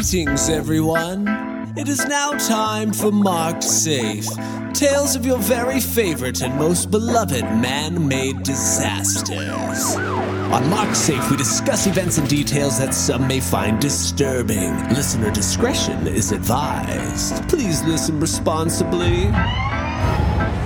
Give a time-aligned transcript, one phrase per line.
[0.00, 1.28] Greetings, everyone.
[1.76, 4.26] It is now time for Marked Safe.
[4.72, 9.96] Tales of your very favorite and most beloved man made disasters.
[9.98, 14.72] On Marked Safe, we discuss events and details that some may find disturbing.
[14.88, 17.46] Listener discretion is advised.
[17.50, 19.26] Please listen responsibly.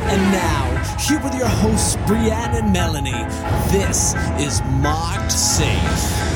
[0.07, 3.11] And now, here with your hosts, Brianne and Melanie,
[3.73, 6.34] this is Marked Safe.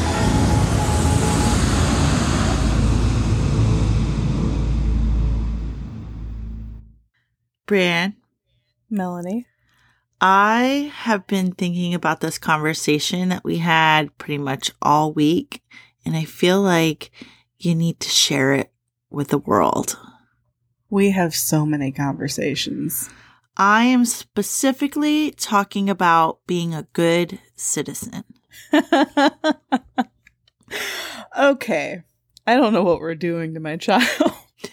[7.68, 8.14] Brianne,
[8.88, 9.46] Melanie.
[10.22, 15.62] I have been thinking about this conversation that we had pretty much all week,
[16.04, 17.10] and I feel like
[17.58, 18.72] you need to share it
[19.10, 19.98] with the world.
[20.88, 23.10] We have so many conversations.
[23.58, 28.24] I am specifically talking about being a good citizen.
[31.38, 32.02] okay.
[32.46, 34.32] I don't know what we're doing to my child.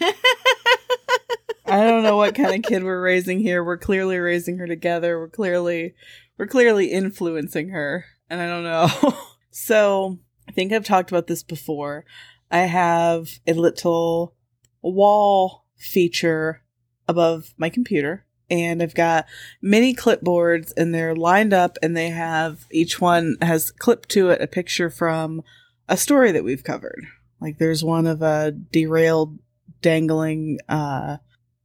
[1.68, 3.64] I don't know what kind of kid we're raising here.
[3.64, 5.18] We're clearly raising her together.
[5.18, 5.94] We're clearly
[6.38, 8.04] we're clearly influencing her.
[8.30, 9.16] And I don't know.
[9.50, 12.04] so, I think I've talked about this before.
[12.50, 14.34] I have a little
[14.82, 16.62] wall feature
[17.08, 19.26] above my computer and I've got
[19.60, 24.40] many clipboards and they're lined up and they have each one has clipped to it
[24.40, 25.42] a picture from
[25.88, 27.06] a story that we've covered.
[27.40, 29.38] Like there's one of a derailed
[29.82, 31.18] dangling uh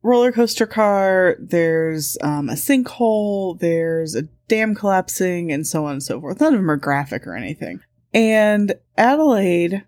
[0.03, 6.03] roller coaster car, there's um, a sinkhole, there's a dam collapsing, and so on and
[6.03, 6.39] so forth.
[6.39, 7.81] None of them are graphic or anything.
[8.13, 9.85] And Adelaide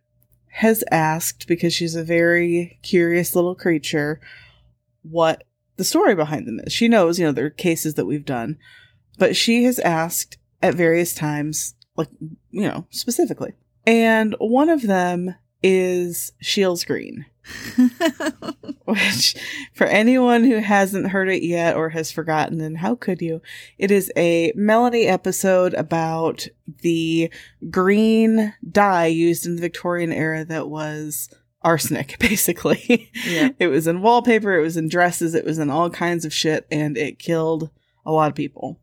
[0.47, 4.21] has asked, because she's a very curious little creature,
[5.01, 5.43] what
[5.77, 6.71] the story behind them is.
[6.71, 8.57] She knows, you know, there are cases that we've done,
[9.17, 12.09] but she has asked at various times, like,
[12.51, 13.53] you know, specifically.
[13.85, 17.25] And one of them is Scheele's Green.
[18.85, 19.35] Which,
[19.73, 23.41] for anyone who hasn't heard it yet or has forgotten, and how could you?
[23.77, 26.47] It is a Melanie episode about
[26.81, 27.29] the
[27.69, 31.29] green dye used in the Victorian era that was
[31.61, 33.09] arsenic, basically.
[33.25, 33.49] Yeah.
[33.59, 36.65] it was in wallpaper, it was in dresses, it was in all kinds of shit,
[36.71, 37.69] and it killed
[38.05, 38.79] a lot of people.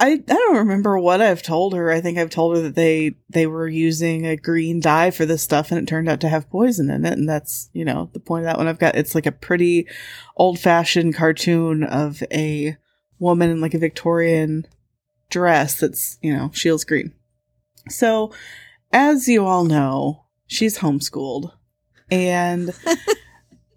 [0.00, 1.90] I, I don't remember what I've told her.
[1.90, 5.42] I think I've told her that they they were using a green dye for this
[5.42, 8.20] stuff and it turned out to have poison in it and that's, you know, the
[8.20, 9.86] point of that one I've got it's like a pretty
[10.36, 12.78] old-fashioned cartoon of a
[13.18, 14.66] woman in like a Victorian
[15.28, 17.12] dress that's, you know, Scheele's green.
[17.90, 18.32] So,
[18.92, 21.52] as you all know, she's homeschooled
[22.10, 22.74] and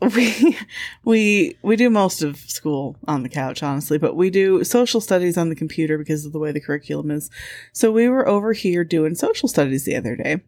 [0.15, 0.57] we
[1.03, 5.37] we we do most of school on the couch honestly but we do social studies
[5.37, 7.29] on the computer because of the way the curriculum is.
[7.71, 10.41] So we were over here doing social studies the other day.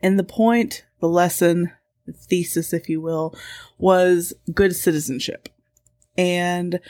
[0.00, 1.72] And the point the lesson
[2.06, 3.34] the thesis if you will
[3.78, 5.48] was good citizenship.
[6.16, 6.80] And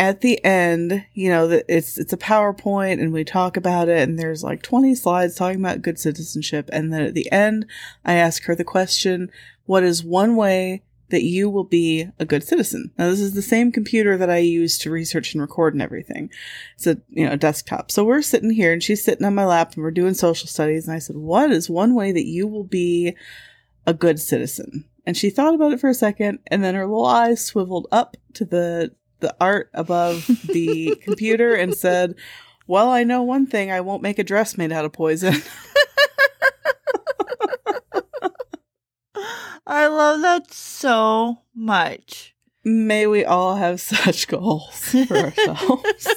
[0.00, 4.18] at the end you know it's it's a powerpoint and we talk about it and
[4.18, 7.66] there's like 20 slides talking about good citizenship and then at the end
[8.02, 9.30] i ask her the question
[9.66, 12.92] what is one way that you will be a good citizen?
[12.96, 16.30] Now, this is the same computer that I use to research and record and everything.
[16.76, 17.90] It's a, you know, desktop.
[17.90, 20.86] So we're sitting here and she's sitting on my lap and we're doing social studies.
[20.86, 23.16] And I said, what is one way that you will be
[23.86, 24.84] a good citizen?
[25.04, 28.16] And she thought about it for a second and then her little eyes swiveled up
[28.34, 32.14] to the, the art above the computer and said,
[32.66, 33.72] well, I know one thing.
[33.72, 35.34] I won't make a dress made out of poison.
[39.66, 42.34] I love that so much.
[42.64, 46.08] May we all have such goals for ourselves.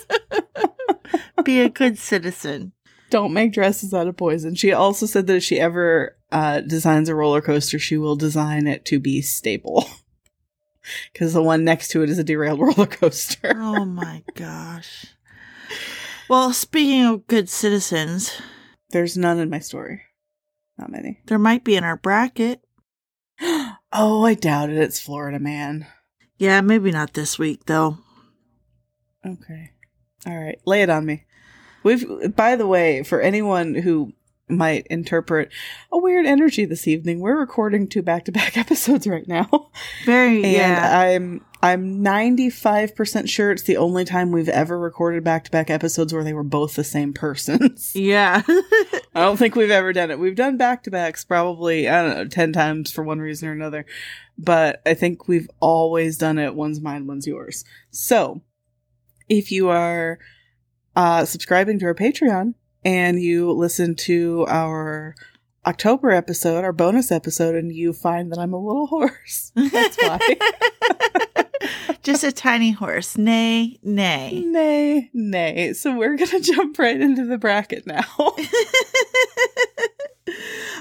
[1.43, 2.73] Be a good citizen.
[3.09, 4.55] Don't make dresses out of poison.
[4.55, 8.65] She also said that if she ever uh, designs a roller coaster, she will design
[8.67, 9.87] it to be stable.
[11.11, 13.53] Because the one next to it is a derailed roller coaster.
[13.55, 15.05] Oh my gosh.
[16.29, 18.41] Well, speaking of good citizens,
[18.91, 20.01] There's none in my story.
[20.77, 21.19] Not many.
[21.27, 22.61] there might be in our bracket.
[23.95, 24.77] Oh, I doubt it.
[24.77, 25.85] It's Florida Man.
[26.39, 27.99] Yeah, maybe not this week though.
[29.23, 29.69] Okay.
[30.25, 30.59] All right.
[30.65, 31.25] Lay it on me.
[31.83, 34.13] We've, by the way, for anyone who
[34.57, 35.51] might interpret
[35.91, 39.69] a weird energy this evening, we're recording two back to back episodes right now.
[40.05, 40.99] Very And yeah.
[40.99, 46.13] I'm I'm 95% sure it's the only time we've ever recorded back to back episodes
[46.13, 47.91] where they were both the same persons.
[47.95, 48.41] yeah.
[48.45, 50.19] I don't think we've ever done it.
[50.19, 53.53] We've done back to backs probably, I don't know, 10 times for one reason or
[53.53, 53.85] another.
[54.37, 57.63] But I think we've always done it one's mine, one's yours.
[57.91, 58.41] So
[59.29, 60.19] if you are
[60.97, 65.15] uh, subscribing to our Patreon and you listen to our
[65.65, 69.51] October episode, our bonus episode, and you find that I'm a little horse.
[69.55, 70.19] That's why.
[72.03, 73.17] Just a tiny horse.
[73.17, 74.43] Nay, nay.
[74.45, 75.73] nay, nay.
[75.73, 78.03] So we're going to jump right into the bracket now.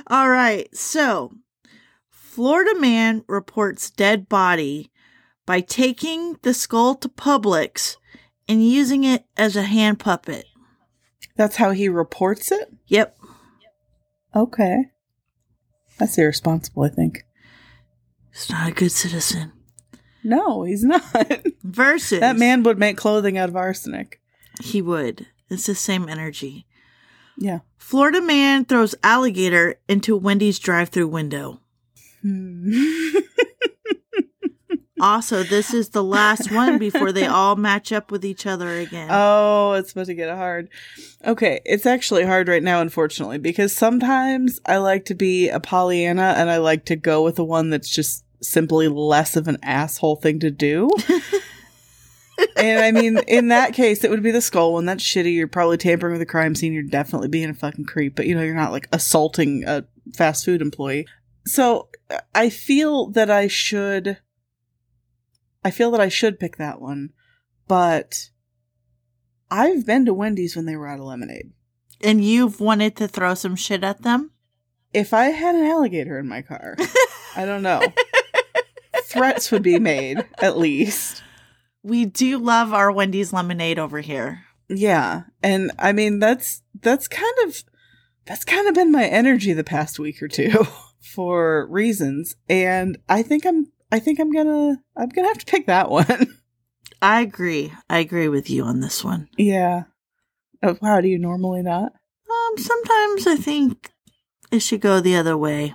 [0.08, 0.74] All right.
[0.76, 1.32] So,
[2.10, 4.90] Florida man reports dead body
[5.46, 7.96] by taking the skull to Publix
[8.48, 10.46] and using it as a hand puppet.
[11.36, 12.72] That's how he reports it?
[12.86, 13.16] Yep.
[14.34, 14.86] Okay.
[15.98, 17.24] That's irresponsible, I think.
[18.32, 19.52] He's not a good citizen.
[20.24, 21.02] No, he's not.
[21.62, 24.20] Versus that man would make clothing out of arsenic.
[24.62, 25.26] he would.
[25.50, 26.66] It's the same energy.
[27.36, 27.60] Yeah.
[27.76, 31.60] Florida man throws alligator into Wendy's drive-through window.
[32.22, 32.72] Hmm.
[35.02, 39.08] Also, this is the last one before they all match up with each other again.
[39.10, 40.68] oh, it's about to get hard.
[41.26, 46.34] Okay, it's actually hard right now, unfortunately, because sometimes I like to be a Pollyanna
[46.36, 50.16] and I like to go with the one that's just simply less of an asshole
[50.16, 50.88] thing to do.
[52.56, 54.86] and I mean, in that case, it would be the skull one.
[54.86, 55.34] That's shitty.
[55.34, 56.72] You're probably tampering with a crime scene.
[56.72, 59.84] You're definitely being a fucking creep, but you know, you're not like assaulting a
[60.14, 61.06] fast food employee.
[61.44, 61.88] So
[62.36, 64.18] I feel that I should.
[65.64, 67.10] I feel that I should pick that one,
[67.68, 68.30] but
[69.50, 71.52] I've been to Wendy's when they were out of lemonade.
[72.02, 74.30] and you've wanted to throw some shit at them?
[74.92, 76.76] If I had an alligator in my car,
[77.36, 77.80] I don't know.
[79.04, 81.22] Threats would be made, at least.
[81.82, 84.44] We do love our Wendy's lemonade over here.
[84.68, 85.22] Yeah.
[85.42, 87.62] And I mean that's that's kind of
[88.24, 90.66] that's kind of been my energy the past week or two
[91.00, 92.36] for reasons.
[92.48, 96.38] And I think I'm I think I'm gonna I'm gonna have to pick that one.
[97.02, 97.72] I agree.
[97.90, 99.28] I agree with you on this one.
[99.38, 99.84] yeah.
[100.64, 101.92] Oh, how do you normally not?
[101.92, 103.90] Um, sometimes I think
[104.52, 105.74] it should go the other way.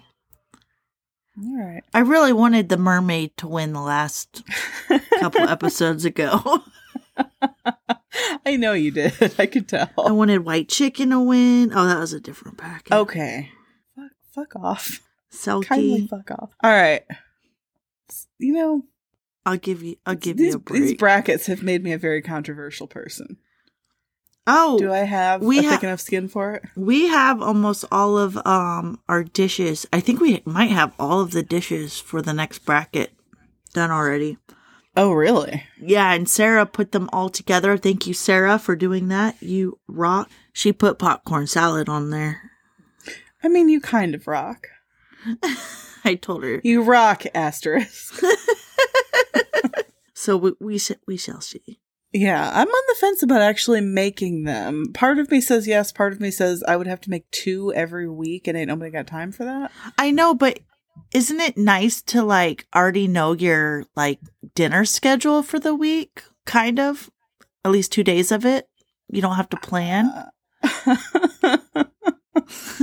[1.38, 1.84] All right.
[1.94, 4.44] I really wanted the mermaid to win the last
[5.20, 6.64] couple episodes ago.
[8.46, 9.14] I know you did.
[9.38, 9.90] I could tell.
[10.00, 11.74] I wanted white chicken to win.
[11.76, 12.94] Oh, that was a different packet.
[12.94, 13.52] Okay.
[13.96, 15.02] Fuck, fuck off.
[15.32, 15.66] Selkie.
[15.68, 16.54] Kindly fuck off.
[16.64, 17.04] All right.
[18.40, 18.84] You know,
[19.46, 19.96] I'll give you.
[20.06, 20.82] I'll give these, you a break.
[20.82, 23.38] these brackets have made me a very controversial person.
[24.46, 26.64] oh, Do I have we ha- thick enough skin for it?
[26.76, 29.86] we have almost all of um our dishes.
[29.92, 33.12] I think we might have all of the dishes for the next bracket
[33.74, 34.38] done already.
[34.96, 35.64] Oh, really?
[35.80, 37.78] Yeah, and Sarah put them all together.
[37.78, 39.36] Thank you, Sarah, for doing that.
[39.44, 40.28] You rock.
[40.54, 42.42] She put popcorn salad on there.
[43.44, 44.66] I mean, you kind of rock.
[46.06, 46.62] I told her.
[46.64, 48.22] You rock, asterisk.
[50.14, 51.80] So we we, sh- we shall see.
[52.12, 54.92] yeah, I'm on the fence about actually making them.
[54.94, 57.72] Part of me says yes, part of me says I would have to make two
[57.74, 59.72] every week, and ain't nobody got time for that.
[59.98, 60.60] I know, but
[61.14, 64.20] isn't it nice to like already know your like
[64.56, 66.24] dinner schedule for the week?
[66.46, 67.12] Kind of,
[67.64, 68.68] at least two days of it.
[69.10, 70.28] You don't have to plan.
[70.64, 71.84] Uh,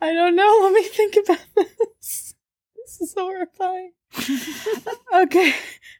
[0.00, 0.58] I don't know.
[0.62, 2.34] Let me think about this.
[2.76, 3.92] This is horrifying.
[5.14, 5.54] okay,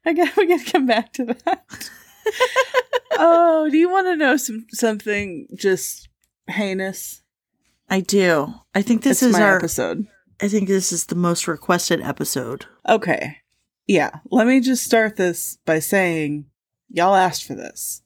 [0.05, 0.37] I got.
[0.37, 1.91] We got to come back to that.
[3.13, 6.09] oh, do you want to know some something just
[6.49, 7.23] heinous?
[7.89, 8.53] I do.
[8.75, 9.57] I think this It's is my our.
[9.57, 10.07] episode.
[10.41, 12.67] I think this is the most requested episode.
[12.89, 13.39] Okay,
[13.87, 14.11] yeah.
[14.31, 16.47] Let me just start this by saying,
[16.89, 18.03] y'all asked for this.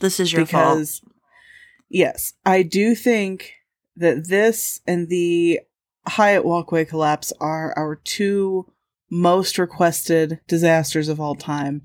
[0.00, 0.74] This is your fault.
[0.76, 1.00] because
[1.88, 3.52] yes, I do think
[3.96, 5.60] that this and the
[6.06, 8.70] Hyatt Walkway collapse are our two
[9.10, 11.82] most requested disasters of all time.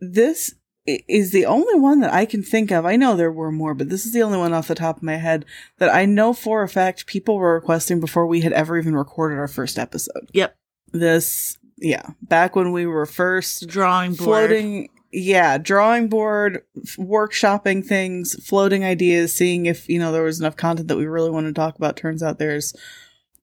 [0.00, 0.54] This
[0.86, 2.84] is the only one that I can think of.
[2.84, 5.02] I know there were more, but this is the only one off the top of
[5.02, 5.44] my head
[5.78, 9.38] that I know for a fact people were requesting before we had ever even recorded
[9.38, 10.28] our first episode.
[10.32, 10.56] Yep.
[10.92, 14.24] This, yeah, back when we were first Drawing board.
[14.48, 20.40] floating yeah drawing board f- workshopping things floating ideas seeing if you know there was
[20.40, 21.96] enough content that we really want to talk about.
[21.96, 22.74] Turns out there's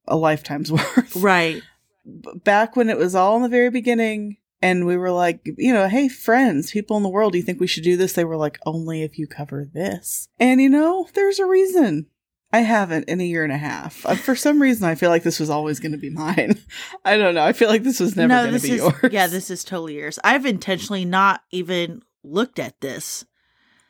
[0.08, 1.16] a lifetime's worth.
[1.16, 1.62] Right.
[2.06, 5.88] Back when it was all in the very beginning and we were like you know
[5.88, 8.14] hey friends people in the world do you think we should do this?
[8.14, 10.30] They were like only if you cover this.
[10.40, 12.08] And you know there's a reason
[12.52, 13.94] I haven't in a year and a half.
[13.94, 16.58] For some reason, I feel like this was always going to be mine.
[17.06, 17.44] I don't know.
[17.44, 19.12] I feel like this was never going to be is yours.
[19.12, 20.18] yeah, this is totally yours.
[20.24, 23.26] I've intentionally not even looked at this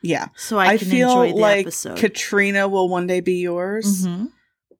[0.01, 0.27] yeah.
[0.35, 1.97] so I, I, can feel enjoy the like episode.
[1.97, 4.05] Katrina will one day be yours.
[4.05, 4.31] Mhm.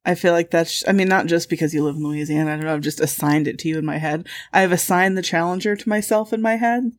[0.05, 2.53] I feel like that's, I mean, not just because you live in Louisiana.
[2.53, 2.73] I don't know.
[2.73, 4.25] I've just assigned it to you in my head.
[4.53, 6.91] I have assigned the challenger to myself in my head.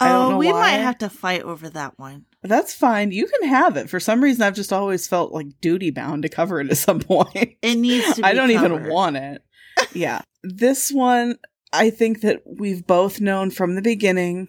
[0.00, 0.60] Oh, we why.
[0.60, 2.26] might have to fight over that one.
[2.42, 3.12] That's fine.
[3.12, 3.88] You can have it.
[3.88, 7.00] For some reason, I've just always felt like duty bound to cover it at some
[7.00, 7.56] point.
[7.62, 8.16] It needs to.
[8.16, 9.42] Be I don't even want it.
[9.92, 10.20] yeah.
[10.42, 11.36] This one,
[11.72, 14.48] I think that we've both known from the beginning.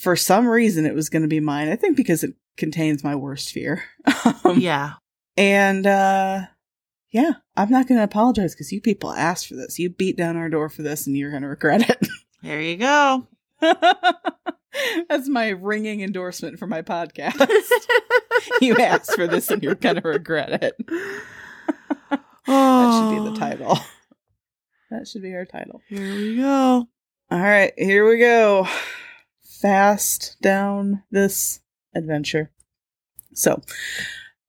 [0.00, 1.68] For some reason, it was going to be mine.
[1.68, 3.84] I think because it contains my worst fear.
[4.44, 4.94] Um, Yeah.
[5.36, 6.42] And, uh,
[7.10, 9.78] yeah, I'm not going to apologize because you people asked for this.
[9.78, 12.08] You beat down our door for this and you're going to regret it.
[12.42, 13.26] There you go.
[15.08, 17.46] That's my ringing endorsement for my podcast.
[18.60, 20.74] you asked for this and you're going to regret it.
[22.46, 23.78] That should be the Oh, title.
[24.90, 25.82] That should be our title.
[25.88, 26.88] Here we go.
[27.30, 28.66] All right, here we go.
[29.60, 31.60] Fast down this
[31.94, 32.50] adventure.
[33.34, 33.62] So,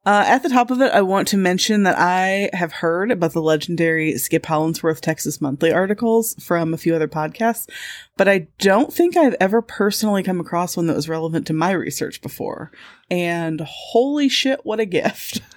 [0.05, 3.33] uh, at the top of it, I want to mention that I have heard about
[3.33, 7.69] the legendary Skip Hollandsworth Texas Monthly articles from a few other podcasts,
[8.17, 11.71] but I don't think I've ever personally come across one that was relevant to my
[11.71, 12.71] research before.
[13.09, 15.41] And holy shit, what a gift!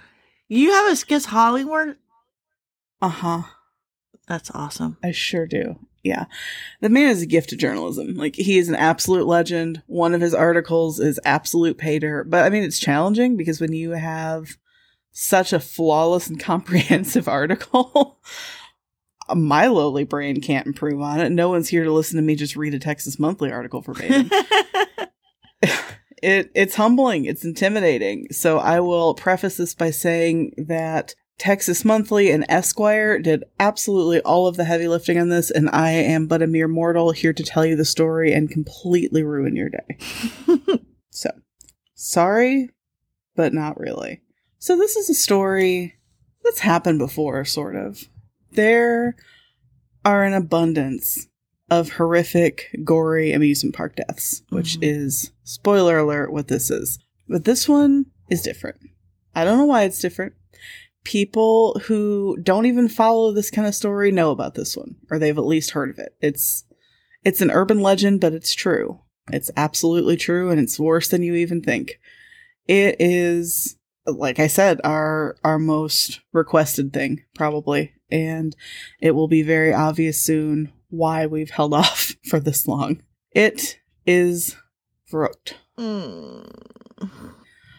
[0.47, 1.97] You have a Skip Hollywood?
[3.01, 3.43] Uh huh.
[4.29, 4.99] That's awesome.
[5.03, 5.79] I sure do.
[6.05, 6.27] Yeah.
[6.83, 8.15] The man is a gift to journalism.
[8.15, 9.83] Like, he is an absolute legend.
[9.87, 12.29] One of his articles is absolute dirt.
[12.29, 14.59] But I mean, it's challenging because when you have
[15.11, 18.21] such a flawless and comprehensive article,
[19.35, 21.31] my lowly brain can't improve on it.
[21.31, 24.31] No one's here to listen to me just read a Texas Monthly article verbatim.
[26.23, 32.31] it it's humbling it's intimidating so i will preface this by saying that texas monthly
[32.31, 36.43] and esquire did absolutely all of the heavy lifting on this and i am but
[36.43, 39.99] a mere mortal here to tell you the story and completely ruin your day
[41.11, 41.31] so
[41.95, 42.71] sorry
[43.35, 44.21] but not really
[44.59, 45.95] so this is a story
[46.45, 48.05] that's happened before sort of
[48.53, 49.17] there
[50.05, 51.26] are an abundance
[51.71, 54.83] of horrific, gory amusement park deaths, which Mhm.
[54.83, 56.99] is spoiler alert what this is.
[57.26, 58.76] But this one is different.
[59.35, 60.35] I don't know why it's different.
[61.05, 65.37] People who don't even follow this kind of story know about this one, or they've
[65.37, 66.15] at least heard of it.
[66.21, 66.65] It's
[67.25, 69.01] it's an urban legend, but it's true.
[69.33, 71.99] It's absolutely true, and it's worse than you even think.
[72.67, 78.55] It is, like I said, our our most requested thing, probably, and
[79.01, 83.03] it will be very obvious soon why we've held off for this long.
[83.33, 84.57] It is
[85.11, 85.55] Verrückt.
[85.79, 86.51] Mm.
[87.01, 87.11] I'm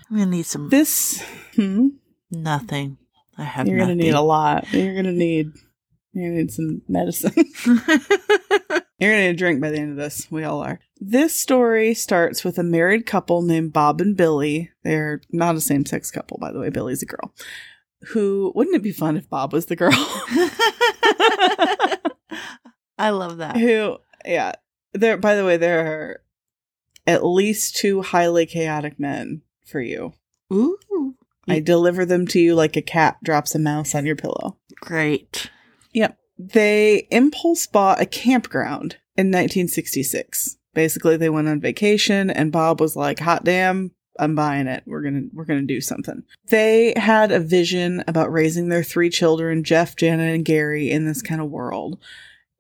[0.10, 0.70] gonna need some.
[0.70, 1.24] This
[1.56, 1.88] hmm,
[2.32, 2.98] nothing.
[3.38, 3.68] I have.
[3.68, 4.72] you're gonna need a lot.
[4.74, 5.52] You're gonna need
[6.14, 7.34] you're gonna need some medicine.
[8.98, 10.32] You're gonna need a drink by the end of this.
[10.32, 10.80] We all are.
[11.02, 14.72] This story starts with a married couple named Bob and Billy.
[14.86, 16.70] They're not a same sex couple, by the way.
[16.70, 17.34] Billy's a girl.
[18.10, 19.92] Who wouldn't it be fun if Bob was the girl?
[22.98, 23.58] I love that.
[23.58, 24.54] who yeah
[24.94, 26.22] there by the way there are
[27.06, 30.14] at least two highly chaotic men for you
[30.54, 30.78] Ooh,
[31.48, 34.58] i deliver them to you like a cat drops a mouse on your pillow.
[34.76, 35.50] Great.
[35.94, 36.18] yep.
[36.38, 42.96] They impulse bought a campground in 1966 basically they went on vacation and bob was
[42.96, 44.84] like hot damn i'm buying it.
[44.86, 46.24] We're gonna we're gonna do something.
[46.48, 51.22] They had a vision about raising their three children jeff janet and gary in this
[51.22, 52.00] kind of world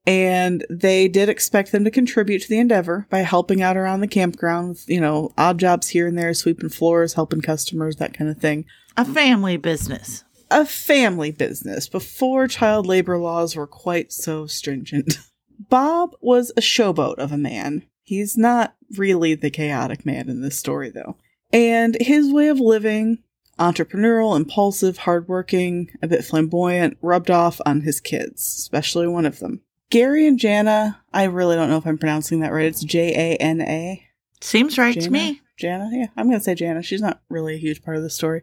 [0.07, 4.07] and they did expect them to contribute to the endeavor by helping out around the
[4.07, 8.29] campground with you know odd jobs here and there sweeping floors helping customers that kind
[8.29, 8.65] of thing
[8.97, 10.23] A family business.
[10.51, 15.17] a family business before child labor laws were quite so stringent.
[15.69, 17.83] Bob was a showboat of a man.
[18.03, 21.15] He's not really the chaotic man in this story, though.
[21.53, 23.19] And his way of living,
[23.57, 29.61] entrepreneurial, impulsive, hardworking, a bit flamboyant, rubbed off on his kids, especially one of them.
[29.89, 32.65] Gary and Jana, I really don't know if I'm pronouncing that right.
[32.65, 34.05] It's J A N A.
[34.41, 35.41] Seems right to me.
[35.57, 36.83] Jana, yeah, I'm gonna say Jana.
[36.83, 38.41] She's not really a huge part of the story.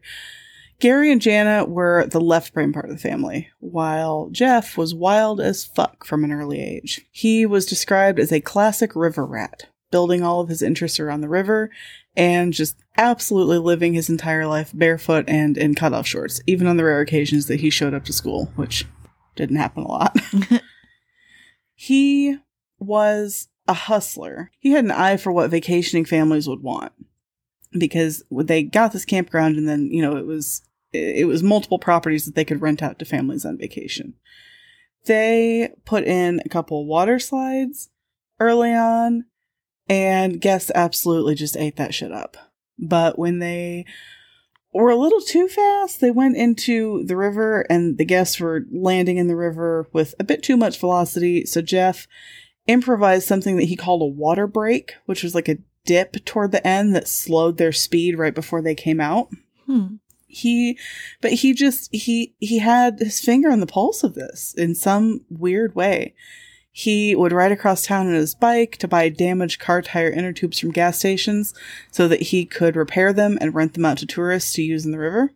[0.80, 5.40] Gary and Jana were the left brain part of the family, while Jeff was wild
[5.40, 7.02] as fuck from an early age.
[7.12, 11.28] He was described as a classic river rat, building all of his interests around the
[11.28, 11.70] river
[12.16, 16.84] and just absolutely living his entire life barefoot and in cutoff shorts, even on the
[16.84, 18.84] rare occasions that he showed up to school, which
[19.36, 20.16] didn't happen a lot.
[21.82, 22.38] he
[22.78, 24.52] was a hustler.
[24.60, 26.92] He had an eye for what vacationing families would want
[27.76, 30.62] because they got this campground and then, you know, it was
[30.92, 34.14] it was multiple properties that they could rent out to families on vacation.
[35.06, 37.90] They put in a couple water slides
[38.38, 39.24] early on
[39.88, 42.36] and guests absolutely just ate that shit up.
[42.78, 43.86] But when they
[44.72, 49.18] were a little too fast, they went into the river and the guests were landing
[49.18, 51.44] in the river with a bit too much velocity.
[51.44, 52.08] So Jeff
[52.66, 56.66] improvised something that he called a water break, which was like a dip toward the
[56.66, 59.28] end that slowed their speed right before they came out.
[59.66, 59.96] Hmm.
[60.26, 60.78] He,
[61.20, 65.26] but he just, he, he had his finger on the pulse of this in some
[65.28, 66.14] weird way.
[66.74, 70.58] He would ride across town on his bike to buy damaged car tire inner tubes
[70.58, 71.52] from gas stations
[71.90, 74.90] so that he could repair them and rent them out to tourists to use in
[74.90, 75.32] the river.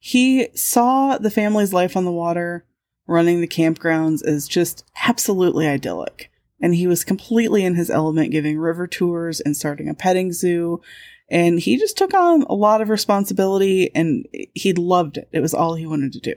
[0.00, 2.66] He saw the family's life on the water,
[3.06, 6.28] running the campgrounds as just absolutely idyllic.
[6.60, 10.80] And he was completely in his element giving river tours and starting a petting zoo.
[11.28, 15.28] And he just took on a lot of responsibility and he loved it.
[15.30, 16.34] It was all he wanted to do.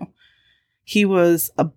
[0.83, 1.71] He was a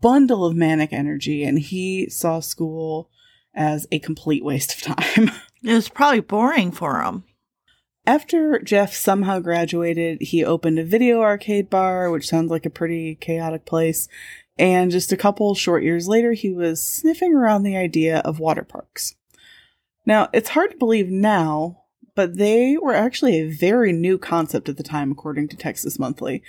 [0.00, 3.10] bundle of manic energy and he saw school
[3.54, 5.30] as a complete waste of time.
[5.62, 7.24] It was probably boring for him.
[8.06, 13.14] After Jeff somehow graduated, he opened a video arcade bar, which sounds like a pretty
[13.16, 14.08] chaotic place.
[14.58, 18.62] And just a couple short years later, he was sniffing around the idea of water
[18.62, 19.16] parks.
[20.06, 21.82] Now, it's hard to believe now,
[22.14, 26.42] but they were actually a very new concept at the time, according to Texas Monthly.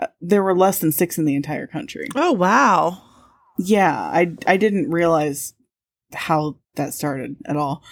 [0.00, 2.08] Uh, there were less than six in the entire country.
[2.16, 3.02] Oh, wow.
[3.58, 5.52] Yeah, I I didn't realize
[6.14, 7.82] how that started at all.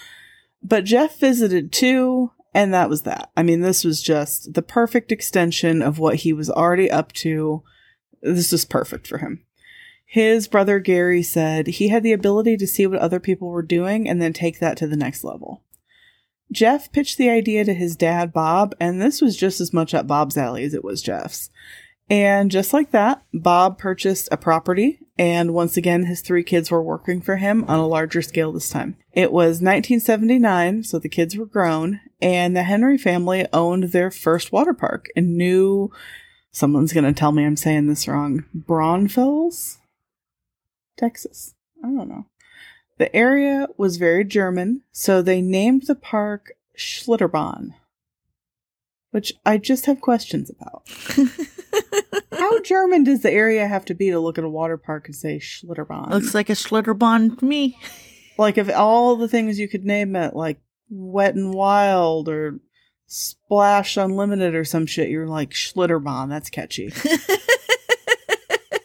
[0.63, 3.29] But Jeff visited two, and that was that.
[3.37, 7.63] I mean, this was just the perfect extension of what he was already up to.
[8.21, 9.45] This was perfect for him.
[10.05, 14.09] His brother Gary said he had the ability to see what other people were doing
[14.09, 15.63] and then take that to the next level.
[16.51, 20.07] Jeff pitched the idea to his dad, Bob, and this was just as much up
[20.07, 21.51] Bob's alley as it was Jeff's.
[22.09, 26.81] And just like that, Bob purchased a property, and once again, his three kids were
[26.81, 28.97] working for him on a larger scale this time.
[29.11, 34.51] It was 1979, so the kids were grown, and the Henry family owned their first
[34.51, 35.91] water park in New.
[36.51, 38.45] Someone's gonna tell me I'm saying this wrong.
[38.55, 39.77] Braunfels,
[40.97, 41.53] Texas.
[41.83, 42.25] I don't know.
[42.97, 47.75] The area was very German, so they named the park Schlitterbahn,
[49.11, 50.89] which I just have questions about.
[52.31, 55.15] How German does the area have to be to look at a water park and
[55.15, 56.09] say Schlitterbahn?
[56.09, 57.77] Looks like a Schlitterbahn to me.
[58.37, 62.59] like if all the things you could name it, like Wet and Wild or
[63.07, 66.29] Splash Unlimited or some shit, you're like Schlitterbahn.
[66.29, 66.91] That's catchy.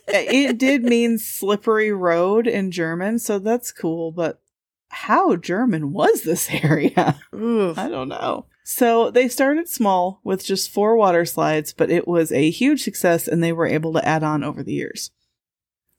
[0.08, 4.12] it did mean slippery road in German, so that's cool.
[4.12, 4.40] But
[4.88, 7.20] how German was this area?
[7.34, 7.78] Oof.
[7.78, 8.46] I don't know.
[8.64, 13.28] So they started small with just four water slides, but it was a huge success
[13.28, 15.10] and they were able to add on over the years.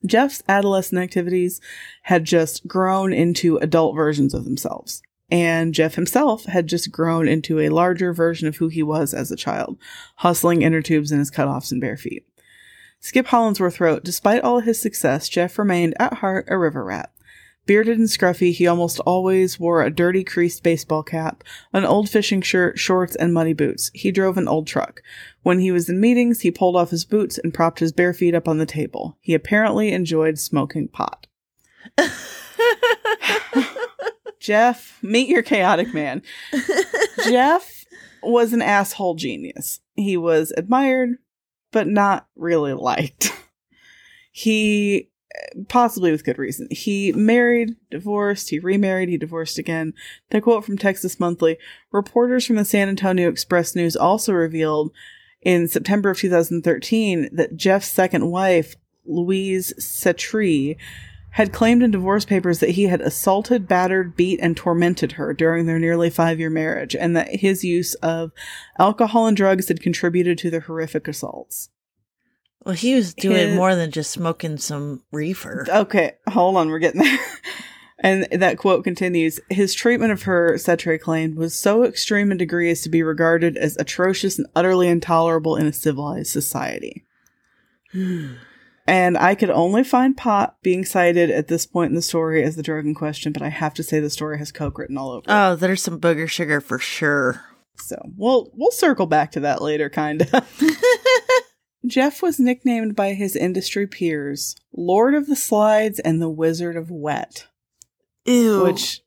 [0.03, 1.61] Jeff's adolescent activities
[2.03, 5.01] had just grown into adult versions of themselves.
[5.29, 9.31] And Jeff himself had just grown into a larger version of who he was as
[9.31, 9.77] a child,
[10.17, 12.27] hustling inner tubes in his cutoffs and bare feet.
[12.99, 17.11] Skip Hollandsworth wrote, Despite all his success, Jeff remained at heart a river rat.
[17.65, 22.41] Bearded and scruffy, he almost always wore a dirty creased baseball cap, an old fishing
[22.41, 23.89] shirt, shorts, and muddy boots.
[23.93, 25.01] He drove an old truck.
[25.41, 28.35] When he was in meetings, he pulled off his boots and propped his bare feet
[28.35, 29.17] up on the table.
[29.19, 31.27] He apparently enjoyed smoking pot.
[34.39, 36.21] Jeff, meet your chaotic man.
[37.23, 37.85] Jeff
[38.21, 39.81] was an asshole genius.
[39.95, 41.17] He was admired,
[41.71, 43.31] but not really liked.
[44.31, 45.09] He,
[45.67, 49.93] possibly with good reason, he married, divorced, he remarried, he divorced again.
[50.31, 51.57] The quote from Texas Monthly
[51.91, 54.91] reporters from the San Antonio Express News also revealed
[55.41, 60.77] in September of 2013 that Jeff's second wife, Louise Setrie,
[61.35, 65.65] had claimed in divorce papers that he had assaulted, battered, beat, and tormented her during
[65.65, 68.31] their nearly five year marriage, and that his use of
[68.79, 71.69] alcohol and drugs had contributed to the horrific assaults.
[72.63, 75.65] Well, he was doing His- more than just smoking some reefer.
[75.69, 77.19] Okay, hold on, we're getting there.
[77.99, 82.71] and that quote continues His treatment of her, Settre claimed, was so extreme in degree
[82.71, 87.05] as to be regarded as atrocious and utterly intolerable in a civilized society.
[88.87, 92.55] And I could only find pot being cited at this point in the story as
[92.55, 95.09] the drug in question, but I have to say the story has coke written all
[95.09, 95.21] over.
[95.21, 95.25] it.
[95.27, 97.43] Oh, there's some booger sugar for sure.
[97.77, 100.27] So we'll we'll circle back to that later, kinda.
[101.87, 106.89] Jeff was nicknamed by his industry peers Lord of the Slides and the Wizard of
[106.89, 107.47] Wet.
[108.25, 108.63] Ew.
[108.63, 109.01] Which,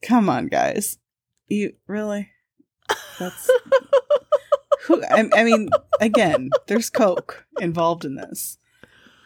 [0.00, 0.98] come on, guys,
[1.48, 2.30] you really?
[3.18, 3.50] That's
[4.82, 5.02] who.
[5.04, 5.68] I, I mean,
[6.00, 8.58] again, there's coke involved in this.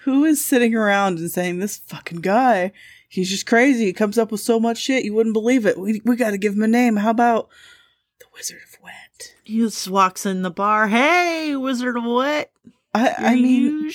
[0.04, 2.72] Who is sitting around and saying this fucking guy?
[3.08, 3.86] He's just crazy.
[3.86, 5.78] He comes up with so much shit you wouldn't believe it.
[5.78, 6.96] We we got to give him a name.
[6.96, 7.48] How about
[8.18, 9.34] the Wizard of Wet?
[9.44, 10.88] he just walks in the bar.
[10.88, 12.50] Hey, Wizard of What?
[12.96, 13.90] I, I mean,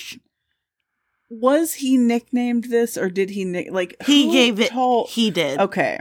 [1.30, 4.72] was he nicknamed this or did he nick like he who gave it.
[4.72, 5.60] told- he did.
[5.60, 6.00] okay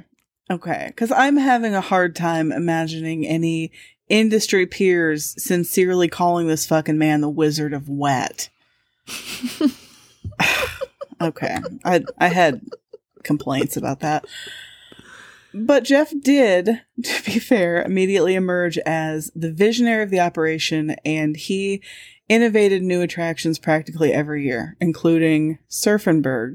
[0.50, 3.70] Okay, because I'm having a hard time imagining any
[4.08, 8.48] industry peers sincerely calling this fucking man the Wizard of Wet.
[11.20, 12.62] okay, I I had
[13.22, 14.26] complaints about that.
[15.54, 16.66] But Jeff did,
[17.04, 21.80] to be fair, immediately emerge as the visionary of the operation, and he
[22.31, 26.55] innovated new attractions practically every year, including Surfenberg,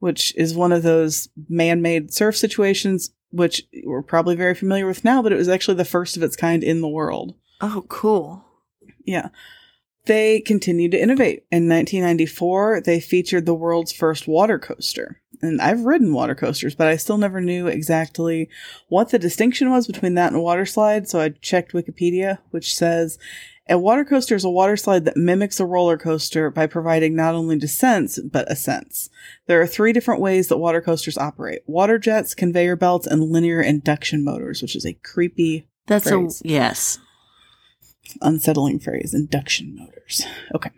[0.00, 5.22] which is one of those man-made surf situations which we're probably very familiar with now,
[5.22, 7.34] but it was actually the first of its kind in the world.
[7.60, 8.44] Oh, cool.
[9.04, 9.28] Yeah.
[10.04, 11.44] They continued to innovate.
[11.50, 15.20] In 1994, they featured the world's first water coaster.
[15.40, 18.48] And I've ridden water coasters, but I still never knew exactly
[18.88, 21.08] what the distinction was between that and a water slide.
[21.08, 23.18] So I checked Wikipedia, which says
[23.68, 27.34] a water coaster is a water slide that mimics a roller coaster by providing not
[27.34, 29.08] only descents, but ascents.
[29.46, 33.60] There are three different ways that water coasters operate water jets, conveyor belts, and linear
[33.60, 36.42] induction motors, which is a creepy, That's Phrase.
[36.44, 36.98] a yes.
[38.20, 40.26] unsettling phrase induction motors.
[40.54, 40.70] Okay.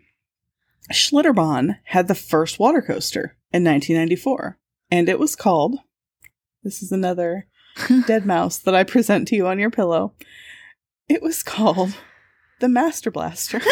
[0.92, 4.58] Schlitterbahn had the first water coaster in 1994,
[4.90, 5.78] and it was called
[6.62, 7.46] this is another
[8.06, 10.14] dead mouse that I present to you on your pillow.
[11.08, 11.96] It was called
[12.60, 13.60] the Master Blaster.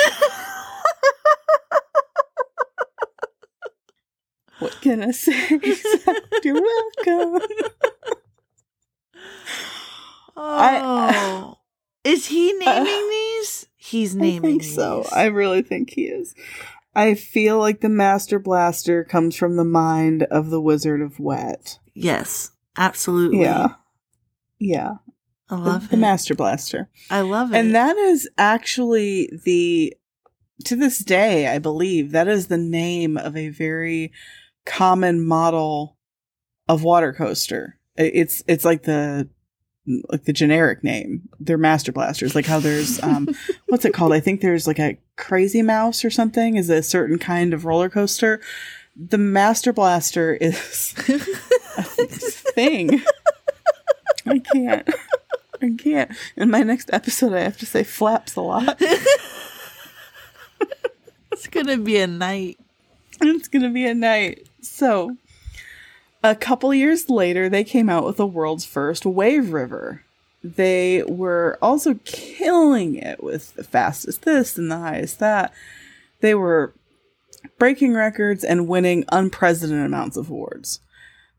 [4.59, 5.55] What can I say?
[5.62, 7.40] Except You're welcome.
[10.37, 11.59] oh,
[12.05, 13.66] is he naming these?
[13.77, 15.03] He's I naming think so.
[15.03, 15.12] these.
[15.12, 16.35] I really think he is.
[16.95, 21.79] I feel like the Master Blaster comes from the mind of the Wizard of Wet.
[21.95, 23.40] yes, absolutely.
[23.40, 23.68] Yeah.
[24.61, 24.92] Yeah.
[25.52, 26.00] I The, love the it.
[26.00, 26.88] Master Blaster.
[27.10, 27.58] I love it.
[27.58, 29.94] And that is actually the
[30.64, 34.12] to this day, I believe, that is the name of a very
[34.64, 35.96] common model
[36.68, 37.78] of water coaster.
[37.96, 39.28] It's it's like the
[40.08, 41.28] like the generic name.
[41.40, 42.34] They're master blasters.
[42.34, 43.28] Like how there's um
[43.68, 44.12] what's it called?
[44.12, 47.88] I think there's like a crazy mouse or something is a certain kind of roller
[47.90, 48.40] coaster.
[48.96, 50.94] The master blaster is
[51.76, 51.92] a
[52.54, 53.02] thing.
[54.26, 54.88] I can't.
[55.62, 56.11] I can't.
[56.37, 58.77] In my next episode, I have to say flaps a lot.
[61.31, 62.59] it's gonna be a night.
[63.20, 64.46] it's gonna be a night.
[64.61, 65.16] So,
[66.22, 70.03] a couple years later, they came out with the world's first Wave River.
[70.44, 75.53] They were also killing it with the fastest this and the highest that.
[76.20, 76.72] They were
[77.59, 80.81] breaking records and winning unprecedented amounts of awards.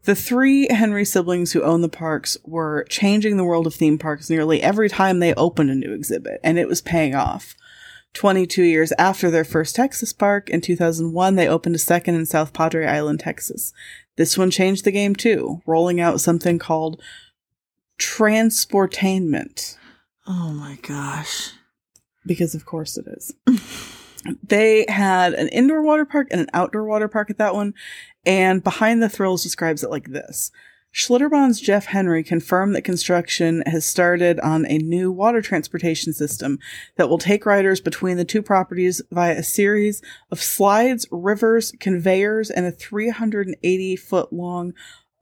[0.05, 4.29] The three Henry siblings who own the parks were changing the world of theme parks
[4.29, 7.55] nearly every time they opened a new exhibit, and it was paying off.
[8.13, 12.53] 22 years after their first Texas park, in 2001, they opened a second in South
[12.53, 13.73] Padre Island, Texas.
[14.17, 17.01] This one changed the game too, rolling out something called
[17.97, 19.77] Transportainment,
[20.27, 21.51] Oh my gosh.
[22.25, 23.33] because of course it is.
[24.41, 27.73] they had an indoor water park and an outdoor water park at that one,
[28.25, 30.51] and Behind the Thrills describes it like this.
[30.93, 36.59] Schlitterbahn's Jeff Henry confirmed that construction has started on a new water transportation system
[36.97, 42.51] that will take riders between the two properties via a series of slides, rivers, conveyors,
[42.51, 44.73] and a 380 foot long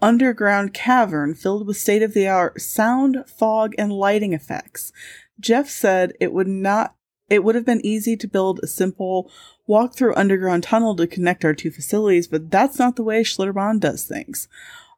[0.01, 4.91] underground cavern filled with state of the art sound, fog, and lighting effects.
[5.39, 6.95] Jeff said it would not
[7.31, 9.31] it would have been easy to build a simple
[9.65, 13.79] walk through underground tunnel to connect our two facilities, but that's not the way Schlitterbahn
[13.79, 14.49] does things.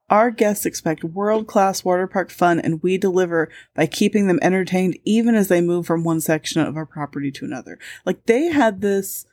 [0.09, 4.97] Our guests expect world class water park fun, and we deliver by keeping them entertained
[5.05, 7.77] even as they move from one section of our property to another.
[8.03, 9.27] Like they had this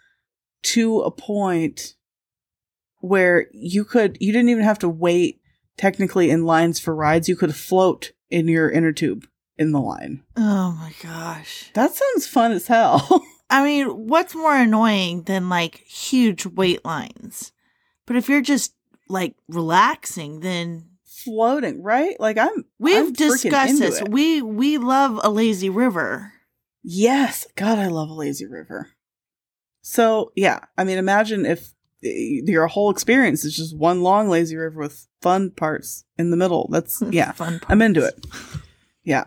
[0.64, 1.94] to a point
[2.98, 5.40] where you could, you didn't even have to wait
[5.78, 7.30] technically in lines for rides.
[7.30, 9.26] You could float in your inner tube
[9.60, 10.24] in the line.
[10.36, 11.70] Oh my gosh.
[11.74, 13.22] That sounds fun as hell.
[13.50, 17.52] I mean, what's more annoying than like huge wait lines?
[18.06, 18.74] But if you're just
[19.08, 22.18] like relaxing, then Floating, right?
[22.18, 24.00] Like I'm we've I'm discussed this.
[24.00, 24.08] it.
[24.08, 26.32] We we love a lazy river.
[26.82, 27.46] Yes.
[27.56, 28.88] God, I love a lazy river.
[29.82, 30.60] So, yeah.
[30.78, 35.06] I mean, imagine if uh, your whole experience is just one long lazy river with
[35.20, 36.68] fun parts in the middle.
[36.70, 37.32] That's, yeah.
[37.32, 38.26] Fun I'm into it.
[39.04, 39.24] Yeah.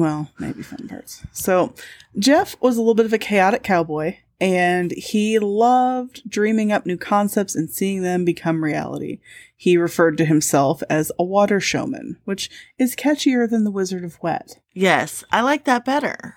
[0.00, 1.24] Well, maybe fun parts.
[1.32, 1.72] So,
[2.18, 6.98] Jeff was a little bit of a chaotic cowboy, and he loved dreaming up new
[6.98, 9.20] concepts and seeing them become reality.
[9.56, 14.22] He referred to himself as a water showman, which is catchier than the Wizard of
[14.22, 14.58] Wet.
[14.74, 16.36] Yes, I like that better.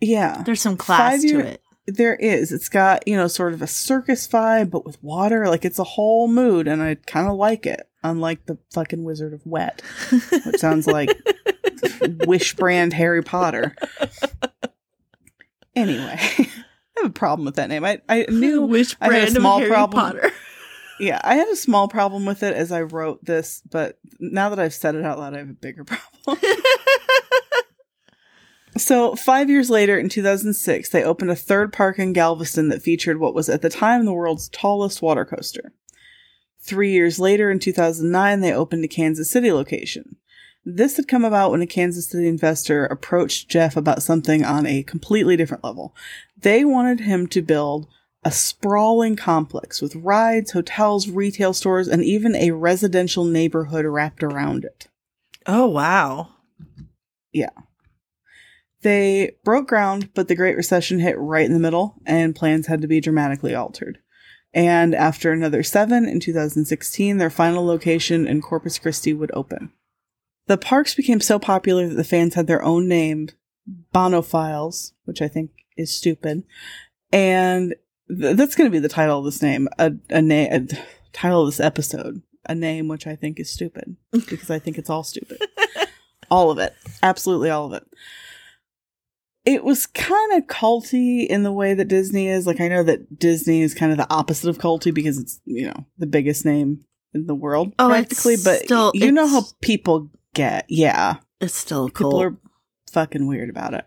[0.00, 0.42] Yeah.
[0.44, 1.62] There's some class to it.
[1.88, 2.52] There is.
[2.52, 5.48] It's got, you know, sort of a circus vibe, but with water.
[5.48, 7.88] Like it's a whole mood, and I kind of like it.
[8.04, 9.82] Unlike the fucking Wizard of Wet,
[10.46, 11.10] which sounds like
[12.26, 13.74] Wish brand Harry Potter.
[15.74, 16.48] Anyway, I
[16.96, 17.84] have a problem with that name.
[17.84, 20.00] I, I knew Which I had a brand small of Harry problem.
[20.00, 20.32] Potter?
[21.00, 24.58] Yeah, I had a small problem with it as I wrote this, but now that
[24.58, 26.38] I've said it out loud, I have a bigger problem.
[28.80, 33.18] So, five years later, in 2006, they opened a third park in Galveston that featured
[33.18, 35.72] what was at the time the world's tallest water coaster.
[36.60, 40.16] Three years later, in 2009, they opened a Kansas City location.
[40.64, 44.82] This had come about when a Kansas City investor approached Jeff about something on a
[44.82, 45.94] completely different level.
[46.36, 47.86] They wanted him to build
[48.24, 54.64] a sprawling complex with rides, hotels, retail stores, and even a residential neighborhood wrapped around
[54.64, 54.88] it.
[55.46, 56.30] Oh wow.
[58.82, 62.80] They broke ground, but the Great Recession hit right in the middle, and plans had
[62.82, 63.98] to be dramatically altered.
[64.54, 69.72] And after another seven in 2016, their final location in Corpus Christi would open.
[70.46, 73.28] The parks became so popular that the fans had their own name,
[73.94, 76.44] Bahnophiles, which I think is stupid.
[77.12, 77.74] And
[78.08, 80.76] th- that's going to be the title of this name, a, a name, a
[81.12, 84.88] title of this episode, a name which I think is stupid because I think it's
[84.88, 85.42] all stupid.
[86.30, 86.74] all of it.
[87.02, 87.84] Absolutely all of it.
[89.48, 92.46] It was kind of culty in the way that Disney is.
[92.46, 95.66] Like, I know that Disney is kind of the opposite of culty because it's, you
[95.68, 96.84] know, the biggest name
[97.14, 100.66] in the world Oh, it's practically, but still- you know how people get.
[100.68, 101.16] Yeah.
[101.40, 102.22] It's still People cool.
[102.22, 102.36] are
[102.92, 103.84] fucking weird about it.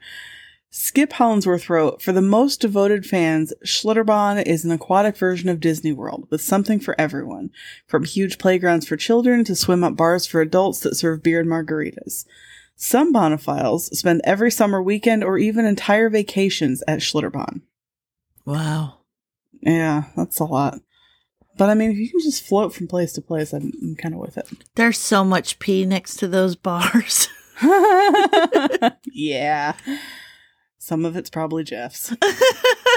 [0.74, 5.92] Skip Hollandsworth wrote, For the most devoted fans, Schlitterbahn is an aquatic version of Disney
[5.92, 7.50] World with something for everyone,
[7.88, 11.50] from huge playgrounds for children to swim up bars for adults that serve beer and
[11.50, 12.26] margaritas.
[12.82, 17.62] Some bahnophiles spend every summer weekend or even entire vacations at Schlitterbahn.
[18.44, 19.02] wow.
[19.62, 20.80] Yeah, that's a lot.
[21.60, 24.16] But I mean, if you can just float from place to place, I'm, I'm kind
[24.16, 24.48] of with it.
[24.74, 27.30] There's so much pee next to those bars.
[29.14, 29.74] yeah.
[30.80, 32.16] Some of it's probably Jeff's.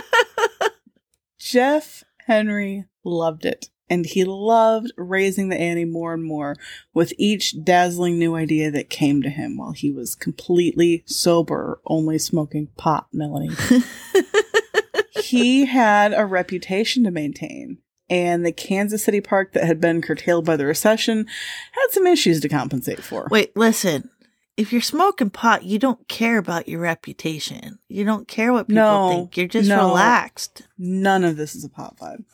[1.38, 3.68] Jeff Henry loved it.
[3.90, 6.56] And he loved raising the ante more and more
[6.94, 12.18] with each dazzling new idea that came to him while he was completely sober, only
[12.18, 13.50] smoking pot, Melanie.
[15.22, 17.78] he had a reputation to maintain.
[18.10, 21.26] And the Kansas City park that had been curtailed by the recession
[21.72, 23.28] had some issues to compensate for.
[23.30, 24.10] Wait, listen.
[24.56, 27.78] If you're smoking pot, you don't care about your reputation.
[27.88, 29.36] You don't care what people No, think.
[29.36, 29.88] You're just no.
[29.88, 30.62] relaxed.
[30.78, 32.24] None of this is a pot vibe.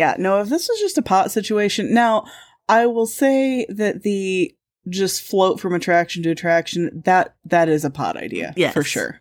[0.00, 1.92] Yeah, no, if this was just a pot situation.
[1.92, 2.24] Now,
[2.70, 4.56] I will say that the
[4.88, 8.54] just float from attraction to attraction, that that is a pot idea.
[8.56, 8.72] Yes.
[8.72, 9.20] For sure.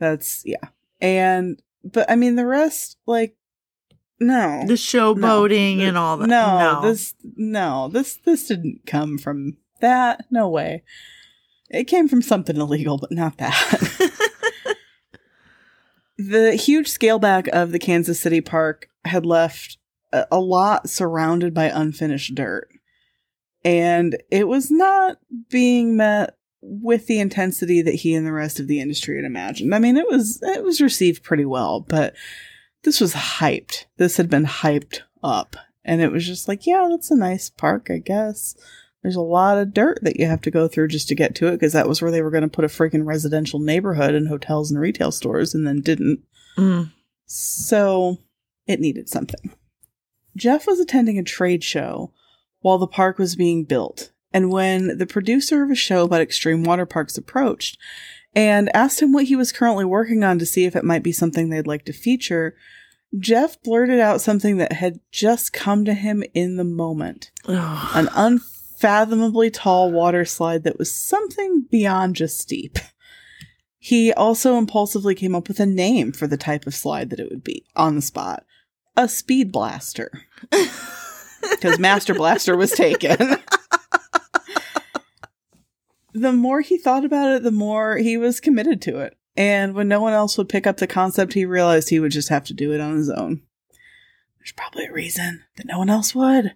[0.00, 0.68] That's yeah.
[1.00, 3.36] And but I mean the rest, like
[4.18, 4.64] no.
[4.66, 5.84] The showboating No.
[5.84, 6.26] and all that.
[6.26, 10.26] No, this no, this this didn't come from that.
[10.28, 10.82] No way.
[11.70, 14.10] It came from something illegal, but not that.
[16.18, 19.78] the huge scale back of the Kansas City park had left
[20.30, 22.68] a, lot surrounded by unfinished dirt.
[23.64, 25.18] And it was not
[25.50, 29.74] being met with the intensity that he and the rest of the industry had imagined.
[29.74, 32.14] I mean, it was it was received pretty well, but
[32.82, 33.86] this was hyped.
[33.96, 35.56] This had been hyped up.
[35.84, 38.54] And it was just like, yeah, that's a nice park, I guess.
[39.02, 41.48] There's a lot of dirt that you have to go through just to get to
[41.48, 44.28] it because that was where they were going to put a freaking residential neighborhood and
[44.28, 46.20] hotels and retail stores and then didn't.
[46.56, 46.90] Mm.
[47.26, 48.18] So
[48.66, 49.52] it needed something.
[50.36, 52.12] Jeff was attending a trade show
[52.60, 54.10] while the park was being built.
[54.32, 57.78] And when the producer of a show about extreme water parks approached
[58.34, 61.12] and asked him what he was currently working on to see if it might be
[61.12, 62.56] something they'd like to feature,
[63.18, 67.30] Jeff blurted out something that had just come to him in the moment
[67.94, 72.78] an unfathomably tall water slide that was something beyond just steep.
[73.78, 77.30] He also impulsively came up with a name for the type of slide that it
[77.30, 78.44] would be on the spot
[78.96, 80.10] a speed blaster.
[81.50, 83.16] Because Master Blaster was taken.
[86.14, 89.16] the more he thought about it, the more he was committed to it.
[89.36, 92.28] And when no one else would pick up the concept, he realized he would just
[92.28, 93.42] have to do it on his own.
[94.38, 96.54] There's probably a reason that no one else would.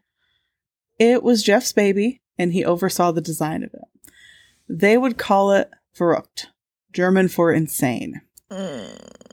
[0.99, 4.13] It was Jeff's baby, and he oversaw the design of it.
[4.69, 6.47] They would call it Verrückt,
[6.93, 8.21] German for insane.
[8.51, 9.28] Mm.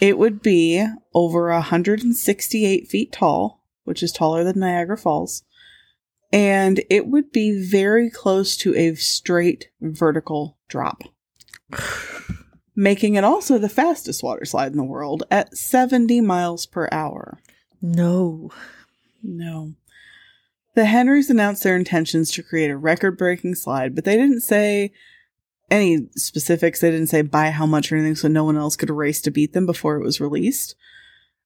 [0.00, 5.42] It would be over 168 feet tall, which is taller than Niagara Falls,
[6.32, 11.02] and it would be very close to a straight vertical drop.
[12.80, 17.38] making it also the fastest water slide in the world at 70 miles per hour.
[17.82, 18.50] No.
[19.22, 19.74] No.
[20.74, 24.92] The Henrys announced their intentions to create a record breaking slide, but they didn't say
[25.70, 26.80] any specifics.
[26.80, 29.30] They didn't say by how much or anything, so no one else could race to
[29.30, 30.74] beat them before it was released.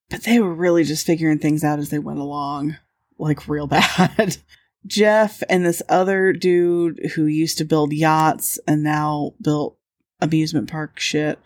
[0.09, 2.77] But they were really just figuring things out as they went along,
[3.17, 4.37] like real bad.
[4.85, 9.77] Jeff and this other dude who used to build yachts and now built
[10.21, 11.39] amusement park shit,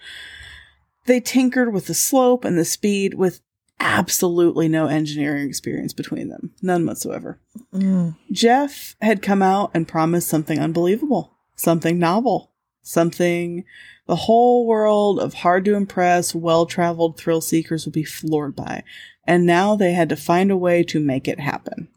[1.06, 3.42] they tinkered with the slope and the speed with
[3.80, 6.52] absolutely no engineering experience between them.
[6.62, 7.39] None whatsoever.
[7.74, 8.18] Mm.
[8.32, 13.63] Jeff had come out and promised something unbelievable, something novel, something
[14.08, 18.84] the whole world of hard to impress, well traveled thrill seekers would be floored by.
[19.26, 21.89] And now they had to find a way to make it happen.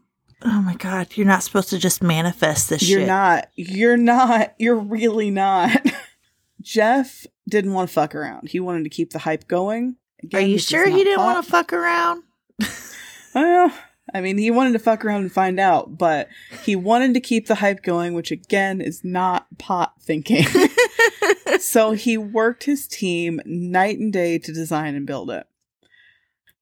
[0.43, 3.07] Oh my god, you're not supposed to just manifest this You're shit.
[3.07, 3.49] not.
[3.55, 4.53] You're not.
[4.59, 5.71] You're really not.
[6.61, 8.49] Jeff didn't want to fuck around.
[8.49, 9.95] He wanted to keep the hype going.
[10.33, 12.23] Are you sure he didn't want to fuck around?
[13.35, 13.73] Well,
[14.13, 16.29] I mean, he wanted to fuck around and find out, but
[16.63, 20.45] he wanted to keep the hype going, which again is not pot thinking.
[21.59, 25.47] so he worked his team night and day to design and build it.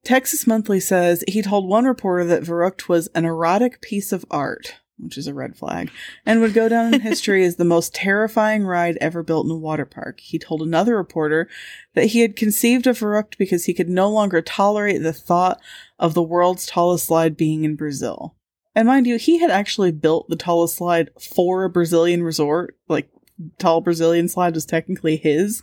[0.04, 4.78] Texas Monthly says he told one reporter that Verrückt was an erotic piece of art,
[5.02, 5.90] which is a red flag,
[6.26, 9.58] and would go down in history as the most terrifying ride ever built in a
[9.58, 10.20] water park.
[10.20, 11.50] He told another reporter
[11.96, 15.60] that he had conceived of Verrückt because he could no longer tolerate the thought
[16.00, 18.36] of the world's tallest slide being in Brazil.
[18.74, 22.78] And mind you, he had actually built the tallest slide for a Brazilian resort.
[22.88, 23.10] Like,
[23.58, 25.62] tall Brazilian slide was technically his.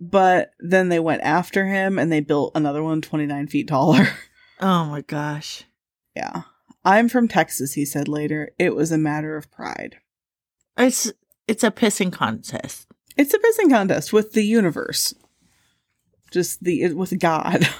[0.00, 4.08] But then they went after him and they built another one 29 feet taller.
[4.60, 5.64] Oh my gosh.
[6.14, 6.42] yeah.
[6.84, 8.52] I'm from Texas, he said later.
[8.58, 9.96] It was a matter of pride.
[10.76, 11.12] It's
[11.46, 12.86] it's a pissing contest.
[13.16, 15.14] It's a pissing contest with the universe.
[16.30, 17.66] Just the with God.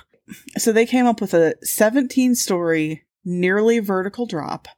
[0.57, 4.69] So they came up with a 17 story, nearly vertical drop,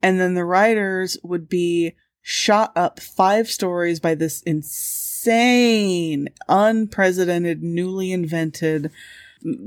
[0.00, 8.12] and then the riders would be shot up five stories by this insane, unprecedented, newly
[8.12, 8.92] invented,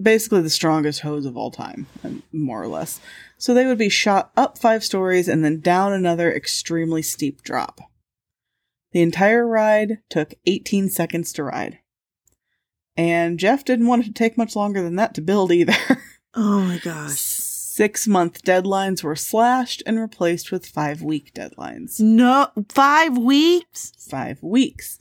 [0.02, 1.88] basically the strongest hose of all time,
[2.32, 3.02] more or less.
[3.40, 7.80] So they would be shot up five stories and then down another extremely steep drop.
[8.92, 11.80] The entire ride took 18 seconds to ride.
[12.98, 15.74] And Jeff didn't want it to take much longer than that to build either.
[16.36, 17.20] Oh my gosh.
[17.20, 22.00] Six month deadlines were slashed and replaced with five week deadlines.
[22.00, 23.94] No, five weeks.
[23.98, 25.00] Five weeks.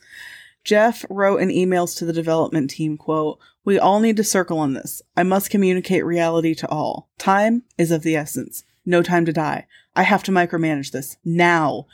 [0.65, 3.39] Jeff wrote in emails to the development team, quote,
[3.69, 5.03] We all need to circle on this.
[5.15, 7.11] I must communicate reality to all.
[7.19, 8.65] Time is of the essence.
[8.87, 9.67] No time to die.
[9.95, 11.85] I have to micromanage this now.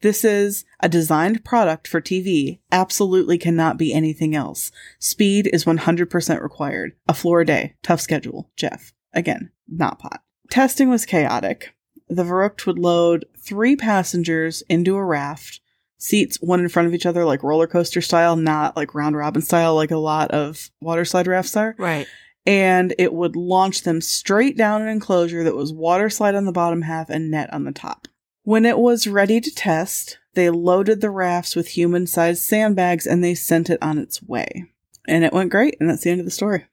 [0.00, 2.60] This is a designed product for TV.
[2.70, 4.70] Absolutely cannot be anything else.
[5.00, 6.92] Speed is 100% required.
[7.08, 7.74] A floor a day.
[7.82, 8.48] Tough schedule.
[8.54, 8.92] Jeff.
[9.12, 10.22] Again, not pot.
[10.50, 11.74] Testing was chaotic.
[12.08, 15.58] The Verrückt would load three passengers into a raft,
[16.04, 19.42] seats one in front of each other, like roller coaster style, not like round robin
[19.42, 22.06] style, like a lot of water slide rafts are Right.
[22.46, 26.52] and it would launch them straight down an enclosure that was water slide on the
[26.52, 28.06] bottom half and net on the top.
[28.42, 33.24] When it was ready to test, they loaded the rafts with human sized sandbags and
[33.24, 34.66] they sent it on its way.
[35.06, 36.66] And it went great, and that's the end of the story.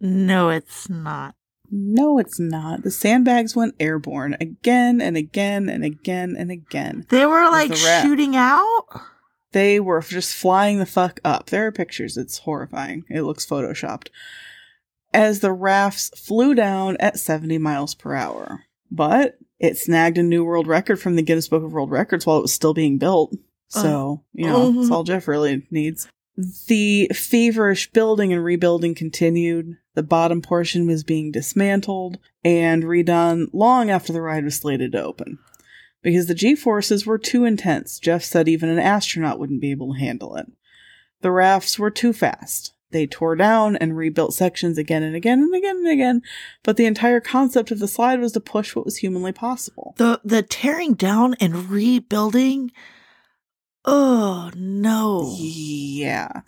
[0.00, 1.34] No, it's not.
[1.70, 2.82] No, it's not.
[2.82, 7.06] The sandbags went airborne again and again and again and again.
[7.10, 8.86] They were like the shooting out.
[9.52, 11.50] They were just flying the fuck up.
[11.50, 12.16] There are pictures.
[12.16, 13.04] It's horrifying.
[13.08, 14.08] It looks photoshopped.
[15.12, 18.64] As the rafts flew down at 70 miles per hour.
[18.90, 22.38] But it snagged a new world record from the Guinness Book of World Records while
[22.38, 23.34] it was still being built.
[23.68, 24.92] So, you know, that's mm-hmm.
[24.92, 26.08] all Jeff really needs.
[26.68, 29.76] The feverish building and rebuilding continued.
[29.98, 35.02] The bottom portion was being dismantled and redone long after the ride was slated to
[35.02, 35.40] open.
[36.02, 39.94] Because the G forces were too intense, Jeff said even an astronaut wouldn't be able
[39.94, 40.46] to handle it.
[41.20, 42.74] The rafts were too fast.
[42.92, 46.22] They tore down and rebuilt sections again and again and again and again,
[46.62, 49.94] but the entire concept of the slide was to push what was humanly possible.
[49.96, 52.70] The the tearing down and rebuilding.
[53.84, 55.34] Oh no.
[55.40, 56.42] Yeah.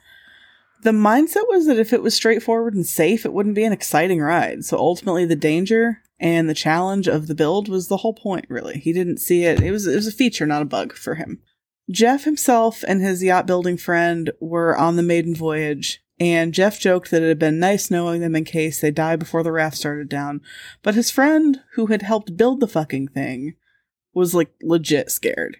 [0.82, 4.20] The mindset was that if it was straightforward and safe, it wouldn't be an exciting
[4.20, 4.64] ride.
[4.64, 8.78] So ultimately, the danger and the challenge of the build was the whole point, really.
[8.78, 9.60] He didn't see it.
[9.60, 11.40] It was, it was a feature, not a bug for him.
[11.90, 17.10] Jeff himself and his yacht building friend were on the maiden voyage, and Jeff joked
[17.10, 20.08] that it had been nice knowing them in case they died before the raft started
[20.08, 20.40] down.
[20.82, 23.54] But his friend, who had helped build the fucking thing,
[24.14, 25.58] was like legit scared.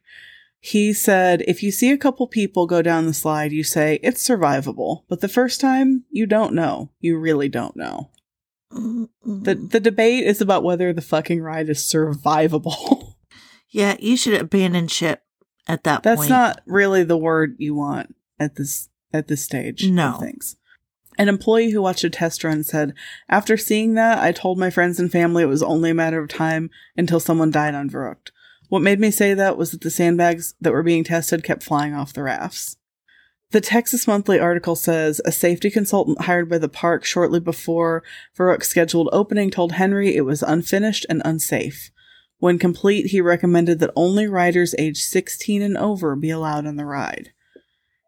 [0.63, 4.27] He said, if you see a couple people go down the slide, you say, it's
[4.27, 5.05] survivable.
[5.09, 6.91] But the first time, you don't know.
[7.01, 8.11] You really don't know.
[8.71, 13.15] The, the debate is about whether the fucking ride is survivable.
[13.71, 15.23] yeah, you should abandon ship
[15.67, 16.05] at that point.
[16.05, 16.31] That's point.
[16.31, 20.11] not really the word you want at this at this stage No.
[20.15, 20.57] of things.
[21.19, 22.95] An employee who watched a test run said,
[23.29, 26.29] After seeing that, I told my friends and family it was only a matter of
[26.29, 28.31] time until someone died on Verrückt.
[28.71, 31.93] What made me say that was that the sandbags that were being tested kept flying
[31.93, 32.77] off the rafts.
[33.51, 38.05] The Texas Monthly article says a safety consultant hired by the park shortly before
[38.39, 41.91] Verrückt's scheduled opening told Henry it was unfinished and unsafe.
[42.39, 46.87] When complete, he recommended that only riders aged 16 and over be allowed on the
[46.87, 47.33] ride.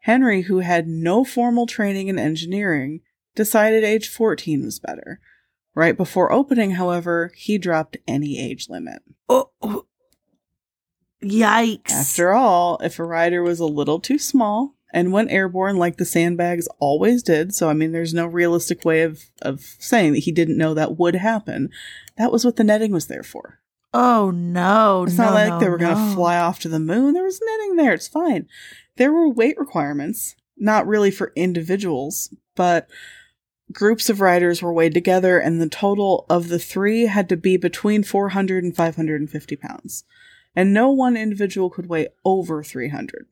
[0.03, 3.01] Henry, who had no formal training in engineering,
[3.35, 5.19] decided age 14 was better.
[5.75, 9.03] Right before opening, however, he dropped any age limit.
[9.29, 9.87] Oh, oh.
[11.23, 11.91] Yikes.
[11.91, 16.05] After all, if a rider was a little too small and went airborne like the
[16.05, 20.33] sandbags always did, so I mean, there's no realistic way of, of saying that he
[20.33, 21.71] didn't know that would happen.
[22.19, 23.61] That was what the netting was there for.
[23.95, 25.05] oh no.
[25.05, 27.15] It's no, not like no, they were going to fly off to the moon.
[27.15, 27.95] There was netting there.
[27.95, 28.47] It's fine.
[28.97, 32.89] There were weight requirements, not really for individuals, but
[33.73, 37.57] groups of riders were weighed together, and the total of the three had to be
[37.57, 40.05] between 400 and 550 pounds.
[40.55, 43.27] And no one individual could weigh over 300.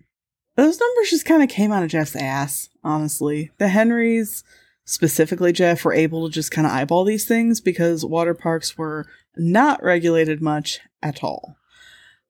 [0.56, 3.50] Those numbers just kind of came out of Jeff's ass, honestly.
[3.58, 4.42] The Henrys,
[4.84, 9.06] specifically Jeff, were able to just kind of eyeball these things because water parks were
[9.36, 11.56] not regulated much at all.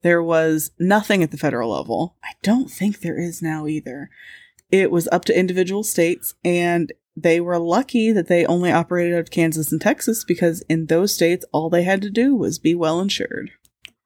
[0.01, 2.15] There was nothing at the federal level.
[2.23, 4.09] I don't think there is now either.
[4.71, 9.19] It was up to individual states, and they were lucky that they only operated out
[9.19, 12.73] of Kansas and Texas because in those states, all they had to do was be
[12.73, 13.51] well insured.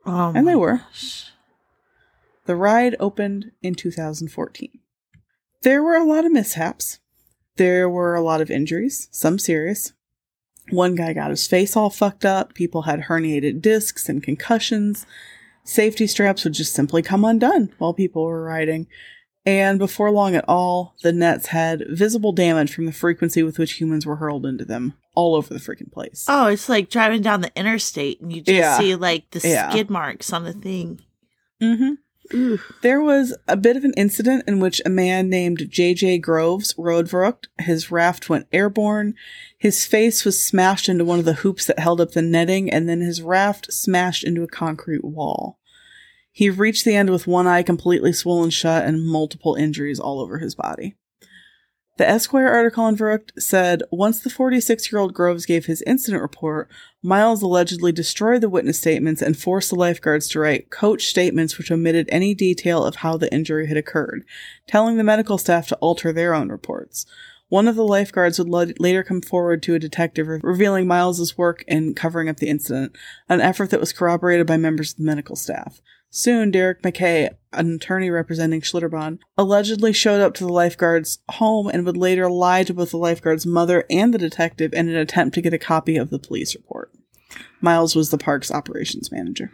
[0.06, 0.78] Oh And they were.
[0.78, 1.32] gosh.
[2.46, 4.80] The ride opened in 2014.
[5.64, 7.00] There were a lot of mishaps.
[7.58, 9.94] There were a lot of injuries, some serious.
[10.70, 12.54] One guy got his face all fucked up.
[12.54, 15.06] People had herniated discs and concussions.
[15.64, 18.88] Safety straps would just simply come undone while people were riding.
[19.46, 23.74] And before long at all, the nets had visible damage from the frequency with which
[23.74, 26.26] humans were hurled into them all over the freaking place.
[26.28, 28.78] Oh, it's like driving down the interstate and you just Yeah.
[28.80, 29.70] see like the Yeah.
[29.70, 31.02] skid marks on the thing.
[31.62, 31.94] Mm-hmm.
[32.34, 32.60] Ooh.
[32.82, 36.18] There was a bit of an incident in which a man named J.J.
[36.18, 37.46] Groves rode Verrückt.
[37.60, 39.14] His raft went airborne.
[39.60, 42.90] His face was smashed into one of the hoops that held up the netting, and
[42.90, 45.60] then his raft smashed into a concrete wall.
[46.36, 50.40] He reached the end with one eye completely swollen shut and multiple injuries all over
[50.40, 50.98] his body.
[51.96, 56.22] The Esquire article on Verrückt said once the 46 year old Groves gave his incident
[56.22, 56.70] report,
[57.02, 61.72] Miles allegedly destroyed the witness statements and forced the lifeguards to write coach statements which
[61.72, 64.26] omitted any detail of how the injury had occurred,
[64.68, 67.06] telling the medical staff to alter their own reports.
[67.48, 71.38] One of the lifeguards would la- later come forward to a detective re- revealing Miles's
[71.38, 72.98] work in covering up the incident,
[73.30, 75.80] an effort that was corroborated by members of the medical staff.
[76.18, 81.86] Soon, Derek McKay, an attorney representing Schlitterbahn, allegedly showed up to the lifeguard's home and
[81.86, 85.42] would later lie to both the lifeguard's mother and the detective in an attempt to
[85.42, 86.90] get a copy of the police report.
[87.60, 89.52] Miles was the park's operations manager.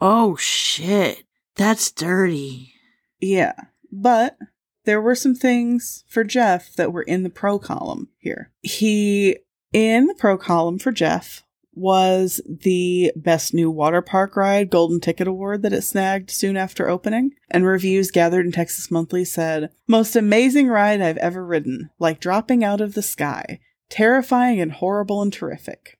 [0.00, 1.22] Oh shit.
[1.54, 2.74] That's dirty.
[3.20, 3.52] Yeah,
[3.92, 4.36] but
[4.84, 8.50] there were some things for Jeff that were in the pro column here.
[8.60, 9.36] He,
[9.72, 11.44] in the pro column for Jeff,
[11.74, 16.88] was the best new water park ride golden ticket award that it snagged soon after
[16.88, 17.32] opening.
[17.50, 22.62] And reviews gathered in Texas Monthly said, Most amazing ride I've ever ridden, like dropping
[22.62, 23.60] out of the sky.
[23.88, 25.98] Terrifying and horrible and terrific.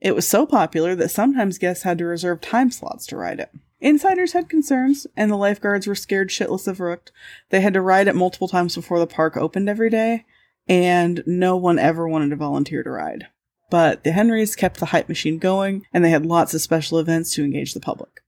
[0.00, 3.50] It was so popular that sometimes guests had to reserve time slots to ride it.
[3.80, 7.10] Insiders had concerns, and the lifeguards were scared shitless of Rook.
[7.50, 10.24] They had to ride it multiple times before the park opened every day,
[10.68, 13.28] and no one ever wanted to volunteer to ride.
[13.70, 17.34] But the Henrys kept the hype machine going, and they had lots of special events
[17.34, 18.22] to engage the public.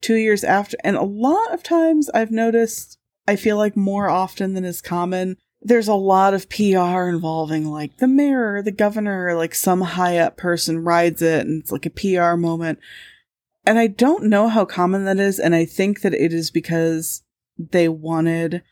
[0.00, 4.54] Two years after, and a lot of times I've noticed, I feel like more often
[4.54, 9.54] than is common, there's a lot of PR involving like the mayor, the governor, like
[9.54, 12.78] some high up person rides it, and it's like a PR moment.
[13.66, 17.22] And I don't know how common that is, and I think that it is because
[17.58, 18.62] they wanted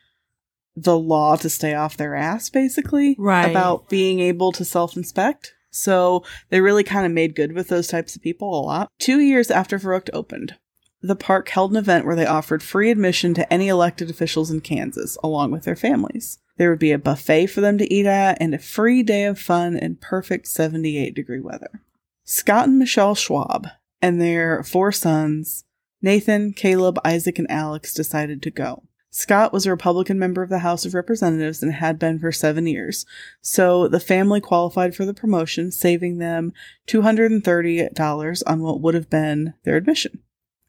[0.75, 3.51] the law to stay off their ass, basically, Right.
[3.51, 5.53] about being able to self inspect.
[5.71, 8.91] So they really kind of made good with those types of people a lot.
[8.99, 10.57] Two years after Verrückt opened,
[11.01, 14.61] the park held an event where they offered free admission to any elected officials in
[14.61, 16.39] Kansas, along with their families.
[16.57, 19.39] There would be a buffet for them to eat at and a free day of
[19.39, 21.83] fun in perfect 78 degree weather.
[22.25, 23.69] Scott and Michelle Schwab
[24.03, 25.64] and their four sons
[26.01, 28.85] Nathan, Caleb, Isaac, and Alex decided to go.
[29.19, 32.69] Scott was a Republican member of the House of Representatives and had been for seven
[32.69, 33.05] years,
[33.43, 36.53] so the family qualified for the promotion, saving them
[36.87, 40.21] $230 on what would have been their admission.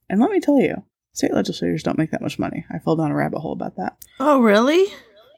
[0.10, 0.84] And let me tell you,
[1.14, 2.66] state legislators don't make that much money.
[2.72, 3.97] I fell down a rabbit hole about that.
[4.20, 4.84] Oh, really?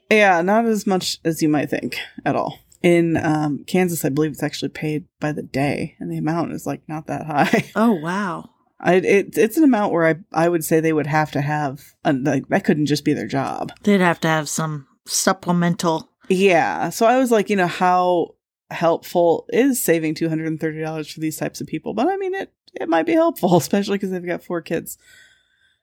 [0.10, 2.60] Yeah, not as much as you might think at all.
[2.82, 6.66] In um, Kansas, I believe it's actually paid by the day, and the amount is
[6.66, 7.70] like not that high.
[7.76, 8.52] Oh, wow.
[8.82, 11.94] I, it, it's an amount where I, I would say they would have to have
[12.04, 13.72] like that couldn't just be their job.
[13.84, 16.10] They'd have to have some supplemental.
[16.30, 18.36] Yeah, so I was like, you know, how
[18.72, 21.94] helpful is saving two hundred and thirty dollars for these types of people?
[21.94, 24.98] But I mean, it it might be helpful, especially because they've got four kids,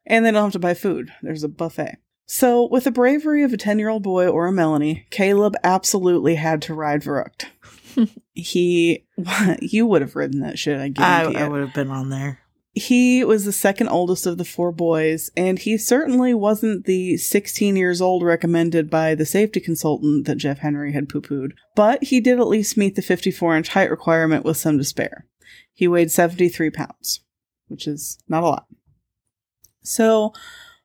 [0.07, 1.13] and they don't have to buy food.
[1.23, 1.99] There's a buffet.
[2.31, 6.35] So, with the bravery of a 10 year old boy or a Melanie, Caleb absolutely
[6.35, 7.47] had to ride Verrückt.
[8.35, 9.07] he,
[9.63, 11.51] you would have ridden that shit, I I, guarantee I it.
[11.51, 12.41] would have been on there.
[12.75, 17.77] He was the second oldest of the four boys, and he certainly wasn't the 16
[17.77, 22.21] years old recommended by the safety consultant that Jeff Henry had poo pooed, but he
[22.21, 25.27] did at least meet the 54 inch height requirement with some spare.
[25.73, 27.21] He weighed 73 pounds,
[27.69, 28.67] which is not a lot.
[29.83, 30.33] So,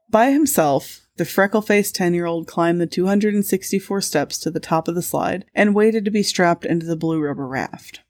[0.10, 4.88] by himself, the freckle faced 10 year old climbed the 264 steps to the top
[4.88, 8.02] of the slide and waited to be strapped into the blue rubber raft.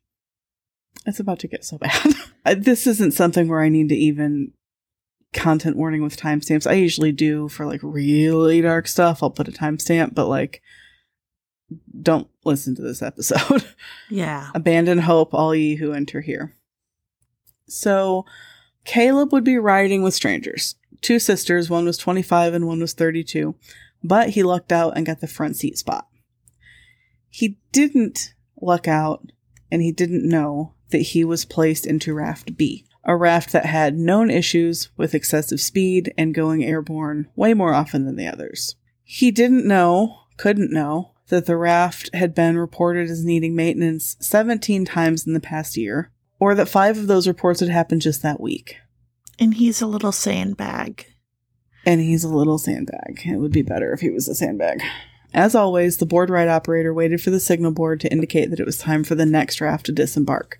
[1.06, 1.78] It's about to get so
[2.46, 2.64] bad.
[2.64, 4.54] This isn't something where I need to even
[5.34, 6.70] content warning with timestamps.
[6.70, 9.22] I usually do for like really dark stuff.
[9.22, 10.62] I'll put a timestamp, but like,
[12.02, 13.66] don't listen to this episode.
[14.10, 14.52] Yeah.
[14.54, 16.56] Abandon hope, all ye who enter here.
[17.68, 18.26] So,
[18.86, 20.76] Caleb would be riding with strangers.
[21.02, 23.56] Two sisters, one was 25 and one was 32,
[24.04, 26.08] but he lucked out and got the front seat spot.
[27.30, 29.32] He didn't luck out
[29.72, 33.98] and he didn't know that he was placed into Raft B, a raft that had
[33.98, 38.78] known issues with excessive speed and going airborne way more often than the others.
[39.04, 44.86] He didn't know, couldn't know, that the raft had been reported as needing maintenance 17
[44.86, 48.40] times in the past year, or that five of those reports had happened just that
[48.40, 48.78] week.
[49.40, 51.08] And he's a little sandbag.
[51.86, 53.22] And he's a little sandbag.
[53.26, 54.82] It would be better if he was a sandbag.
[55.34, 58.66] As always, the board ride operator waited for the signal board to indicate that it
[58.66, 60.58] was time for the next raft to disembark.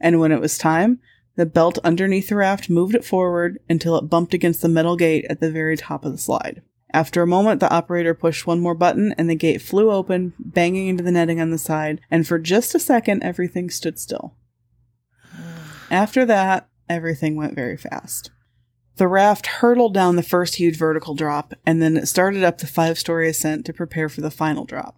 [0.00, 1.00] And when it was time,
[1.36, 5.26] the belt underneath the raft moved it forward until it bumped against the metal gate
[5.28, 6.62] at the very top of the slide.
[6.92, 10.88] After a moment, the operator pushed one more button and the gate flew open, banging
[10.88, 14.34] into the netting on the side, and for just a second, everything stood still.
[15.90, 18.30] After that, everything went very fast.
[18.96, 22.66] The raft hurtled down the first huge vertical drop, and then it started up the
[22.66, 24.96] five story ascent to prepare for the final drop.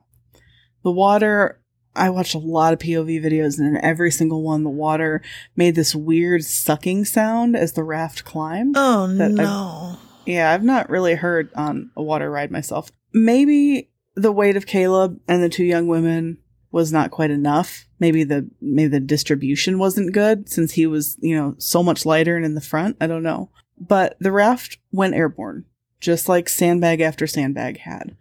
[0.85, 1.61] The water,
[1.97, 5.21] I watched a lot of POV videos, and in every single one, the water
[5.57, 8.77] made this weird sucking sound as the raft climbed.
[8.77, 9.99] Oh, no.
[10.25, 12.93] Yeah, I've not really heard on a water ride myself.
[13.13, 16.39] Maybe the weight of Caleb and the two young women
[16.71, 17.87] was not quite enough.
[17.99, 22.37] Maybe the maybe the distribution wasn't good since he was, you know, so much lighter
[22.37, 22.97] and in the front.
[23.01, 23.51] I don't know.
[23.81, 25.65] But the raft went airborne,
[26.01, 28.17] just like sandbag after sandbag had.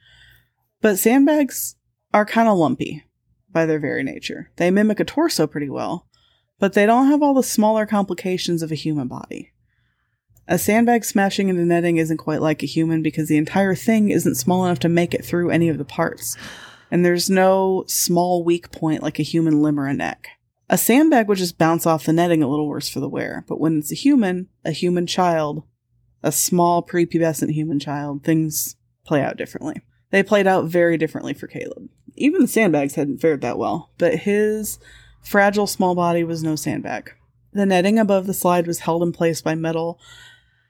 [0.81, 1.75] But sandbags
[2.13, 3.05] are kind of lumpy
[3.51, 4.51] by their very nature.
[4.57, 6.07] They mimic a torso pretty well,
[6.59, 9.51] but they don't have all the smaller complications of a human body.
[10.47, 14.35] A sandbag smashing into netting isn't quite like a human because the entire thing isn't
[14.35, 16.37] small enough to make it through any of the parts.
[16.89, 20.29] And there's no small weak point like a human limb or a neck.
[20.69, 23.59] A sandbag would just bounce off the netting a little worse for the wear, but
[23.59, 25.63] when it's a human, a human child,
[26.21, 29.81] a small prepubescent human child, things play out differently.
[30.11, 31.89] They played out very differently for Caleb.
[32.15, 34.79] Even the sandbags hadn't fared that well, but his
[35.21, 37.13] fragile small body was no sandbag.
[37.53, 39.99] The netting above the slide was held in place by metal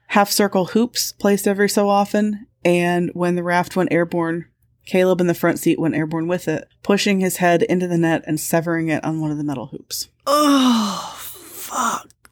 [0.08, 4.46] half circle hoops placed every so often, and when the raft went airborne,
[4.88, 8.24] Caleb in the front seat went airborne with it, pushing his head into the net
[8.26, 10.08] and severing it on one of the metal hoops.
[10.26, 12.32] Oh, fuck.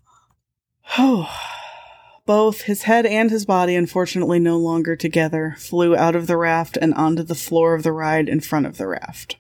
[0.98, 1.30] Oh.
[2.26, 6.78] Both his head and his body, unfortunately no longer together, flew out of the raft
[6.82, 9.36] and onto the floor of the ride in front of the raft.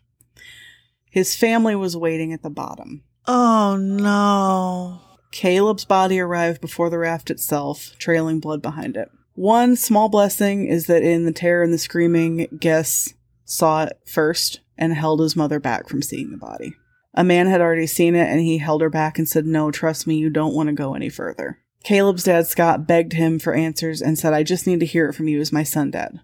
[1.09, 3.05] His family was waiting at the bottom.
[3.25, 4.99] Oh, no.
[5.31, 9.09] Caleb's body arrived before the raft itself, trailing blood behind it.
[9.35, 13.13] One small blessing is that in the terror and the screaming, Guess
[13.43, 16.73] saw it first and held his mother back from seeing the body.
[17.13, 20.07] A man had already seen it and he held her back and said, No, trust
[20.07, 21.59] me, you don't want to go any further.
[21.83, 25.13] Caleb's dad, Scott, begged him for answers and said, I just need to hear it
[25.13, 25.41] from you.
[25.41, 26.21] Is my son dead?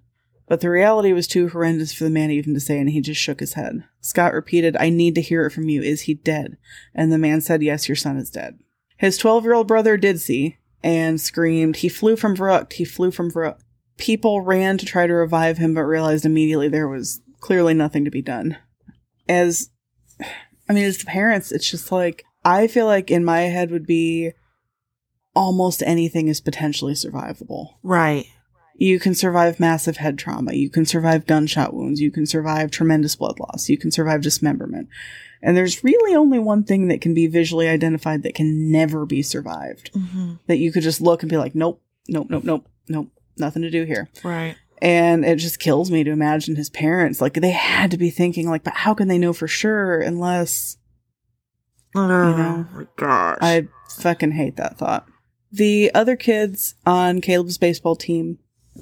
[0.47, 3.21] But the reality was too horrendous for the man even to say, and he just
[3.21, 3.83] shook his head.
[3.99, 5.81] Scott repeated, I need to hear it from you.
[5.81, 6.57] Is he dead?
[6.95, 8.57] And the man said, Yes, your son is dead.
[8.97, 11.77] His 12 year old brother did see, and screamed.
[11.77, 12.73] He flew from Verrückt.
[12.73, 13.61] He flew from Verrückt.
[13.97, 18.11] People ran to try to revive him, but realized immediately there was clearly nothing to
[18.11, 18.57] be done.
[19.27, 19.69] As,
[20.69, 23.85] I mean, as the parents, it's just like, I feel like in my head would
[23.85, 24.31] be
[25.35, 27.75] almost anything is potentially survivable.
[27.83, 28.25] Right.
[28.81, 30.53] You can survive massive head trauma.
[30.53, 32.01] You can survive gunshot wounds.
[32.01, 33.69] You can survive tremendous blood loss.
[33.69, 34.89] You can survive dismemberment.
[35.39, 39.21] And there's really only one thing that can be visually identified that can never be
[39.21, 39.91] survived.
[39.93, 43.61] hmm That you could just look and be like, nope, nope, nope, nope, nope, nothing
[43.61, 44.09] to do here.
[44.23, 44.55] Right.
[44.81, 47.21] And it just kills me to imagine his parents.
[47.21, 50.77] Like, they had to be thinking, like, but how can they know for sure unless
[51.93, 53.37] Oh know, my gosh.
[53.41, 55.07] I fucking hate that thought.
[55.51, 58.39] The other kids on Caleb's baseball team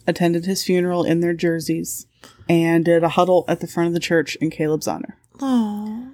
[0.07, 2.07] attended his funeral in their jerseys
[2.47, 5.17] and did a huddle at the front of the church in Caleb's honor.
[5.41, 6.11] oh.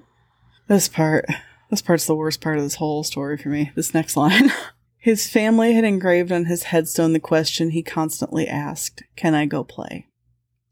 [0.67, 1.25] This part,
[1.69, 3.71] this part's the worst part of this whole story for me.
[3.75, 4.51] This next line.
[4.97, 9.63] His family had engraved on his headstone the question he constantly asked Can I go
[9.63, 10.07] play?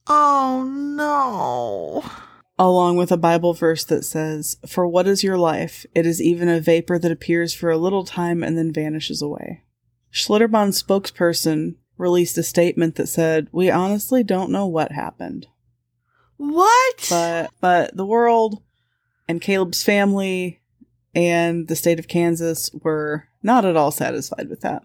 [0.07, 2.03] Oh no.
[2.57, 5.85] Along with a Bible verse that says, For what is your life?
[5.93, 9.61] It is even a vapor that appears for a little time and then vanishes away.
[10.11, 15.47] Schlitterbahn's spokesperson released a statement that said, We honestly don't know what happened.
[16.37, 17.07] What?
[17.09, 18.61] But but the world
[19.27, 20.61] and Caleb's family
[21.15, 24.83] and the state of Kansas were not at all satisfied with that.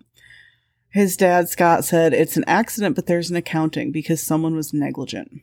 [0.90, 5.42] His dad, Scott, said it's an accident, but there's an accounting because someone was negligent.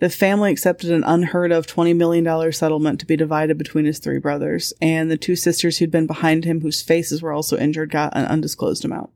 [0.00, 4.18] The family accepted an unheard of $20 million settlement to be divided between his three
[4.18, 8.14] brothers, and the two sisters who'd been behind him, whose faces were also injured, got
[8.14, 9.10] an undisclosed amount.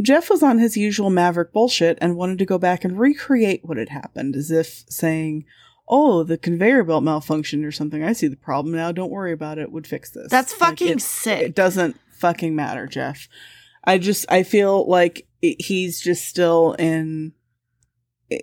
[0.00, 3.76] Jeff was on his usual maverick bullshit and wanted to go back and recreate what
[3.76, 5.44] had happened, as if saying,
[5.86, 8.02] Oh, the conveyor belt malfunctioned or something.
[8.02, 8.90] I see the problem now.
[8.90, 9.70] Don't worry about it.
[9.70, 10.28] Would fix this.
[10.30, 11.42] That's Like, fucking it- sick.
[11.42, 13.28] It doesn't fucking matter, Jeff.
[13.84, 17.32] I just, I feel like it- he's just still in
[18.30, 18.38] eh,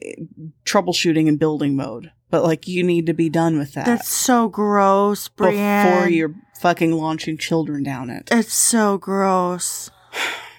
[0.65, 2.11] troubleshooting and building mode.
[2.29, 5.87] But like, you need to be done with that That's so gross, Brienne.
[5.95, 8.29] before you're fucking launching children down it.
[8.31, 9.89] It's so gross.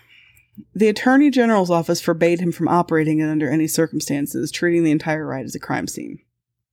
[0.75, 5.27] The Attorney General's office forbade him from operating it under any circumstances, treating the entire
[5.27, 6.21] ride as a crime scene.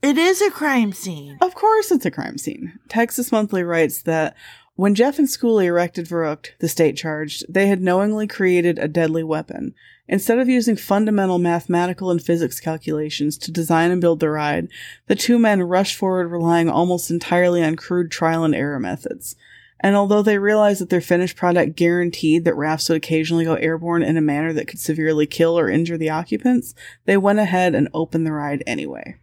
[0.01, 1.37] It is a crime scene.
[1.41, 2.79] Of course, it's a crime scene.
[2.87, 4.35] Texas Monthly writes that
[4.75, 9.23] when Jeff and Schooley erected Verrückt, the state charged, they had knowingly created a deadly
[9.23, 9.75] weapon.
[10.07, 14.69] Instead of using fundamental mathematical and physics calculations to design and build the ride,
[15.07, 19.35] the two men rushed forward relying almost entirely on crude trial and error methods.
[19.81, 24.03] And although they realized that their finished product guaranteed that rafts would occasionally go airborne
[24.03, 26.75] in a manner that could severely kill or injure the occupants,
[27.05, 29.15] they went ahead and opened the ride anyway.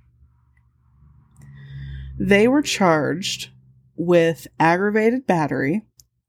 [2.18, 3.50] They were charged
[3.96, 5.82] with aggravated battery,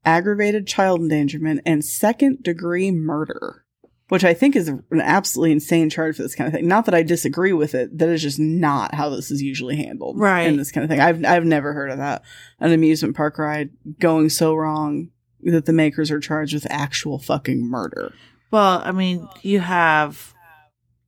[0.04, 3.64] aggravated child endangerment, and second degree murder,
[4.10, 6.68] which I think is an absolutely insane charge for this kind of thing.
[6.68, 10.20] Not that I disagree with it, that is just not how this is usually handled.
[10.20, 10.48] Right.
[10.48, 11.02] In this kind of thing.
[11.02, 12.24] I've, I've never heard of that.
[12.60, 15.10] An amusement park ride going so wrong
[15.44, 18.14] that the makers are charged with actual fucking murder.
[18.50, 20.34] Well, I mean, you have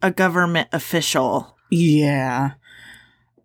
[0.02, 1.56] a government official.
[1.70, 2.52] Yeah.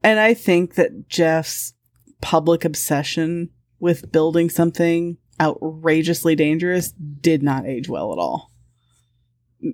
[0.02, 1.74] And I think that Jeff's
[2.20, 8.50] public obsession with building something outrageously dangerous did not age well at all.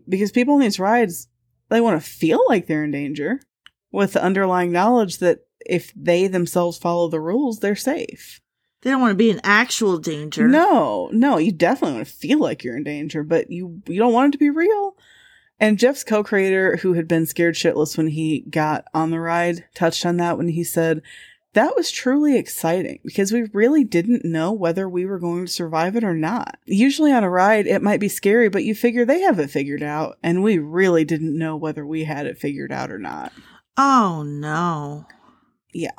[0.08, 1.28] Because people on these rides,
[1.68, 3.40] they want to feel like they're in danger
[3.92, 8.40] with the underlying knowledge that if they themselves follow the rules, they're safe.
[8.82, 10.48] They don't want to be in actual danger.
[10.48, 14.14] No, no, you definitely want to feel like you're in danger, but you you don't
[14.14, 14.96] want it to be real.
[15.58, 20.06] And Jeff's co-creator, who had been scared shitless when he got on the ride, touched
[20.06, 21.02] on that when he said,
[21.54, 25.96] that was truly exciting because we really didn't know whether we were going to survive
[25.96, 26.58] it or not.
[26.64, 29.82] Usually on a ride, it might be scary, but you figure they have it figured
[29.82, 33.32] out, and we really didn't know whether we had it figured out or not.
[33.76, 35.06] Oh no.
[35.72, 35.90] Yeah.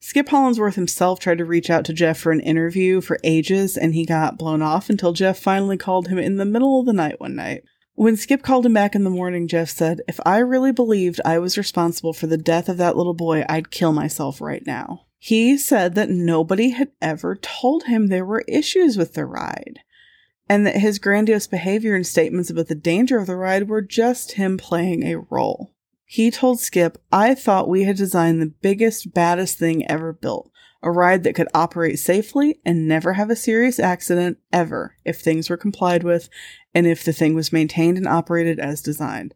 [0.00, 3.94] Skip Hollandsworth himself tried to reach out to Jeff for an interview for ages, and
[3.94, 7.20] he got blown off until Jeff finally called him in the middle of the night
[7.20, 7.62] one night.
[7.94, 11.38] When Skip called him back in the morning, Jeff said, If I really believed I
[11.38, 15.06] was responsible for the death of that little boy, I'd kill myself right now.
[15.18, 19.80] He said that nobody had ever told him there were issues with the ride,
[20.48, 24.32] and that his grandiose behavior and statements about the danger of the ride were just
[24.32, 25.72] him playing a role.
[26.04, 30.50] He told Skip, I thought we had designed the biggest, baddest thing ever built.
[30.82, 35.48] A ride that could operate safely and never have a serious accident ever if things
[35.48, 36.28] were complied with
[36.74, 39.32] and if the thing was maintained and operated as designed.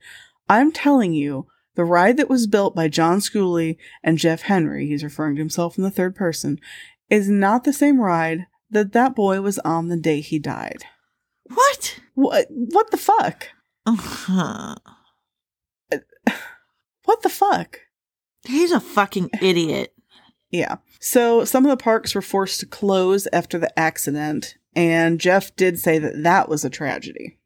[0.48, 5.04] I'm telling you, the ride that was built by John Schooley and Jeff Henry, he's
[5.04, 6.58] referring to himself in the third person,
[7.10, 10.84] is not the same ride that that boy was on the day he died.
[11.44, 12.00] What?
[12.14, 12.46] What?
[12.50, 13.48] What the fuck?
[13.84, 14.74] Uh-huh.
[17.04, 17.78] What the fuck?
[18.42, 19.94] He's a fucking idiot.
[20.50, 20.78] Yeah.
[21.00, 25.78] So some of the parks were forced to close after the accident, and Jeff did
[25.78, 27.38] say that that was a tragedy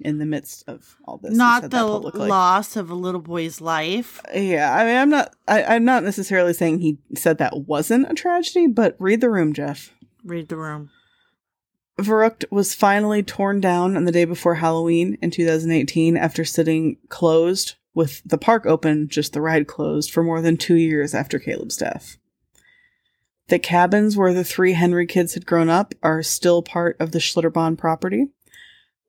[0.00, 1.36] in the midst of all this.
[1.36, 4.20] Not the loss of a little boy's life.
[4.34, 5.34] Yeah, I mean, I'm not.
[5.48, 9.52] I, I'm not necessarily saying he said that wasn't a tragedy, but read the room,
[9.52, 9.92] Jeff.
[10.24, 10.90] Read the room.
[11.98, 17.74] Verrückt was finally torn down on the day before Halloween in 2018 after sitting closed
[17.94, 21.76] with the park open, just the ride closed for more than two years after Caleb's
[21.76, 22.18] death.
[23.48, 27.18] The cabins where the three Henry kids had grown up are still part of the
[27.18, 28.28] Schlitterbahn property.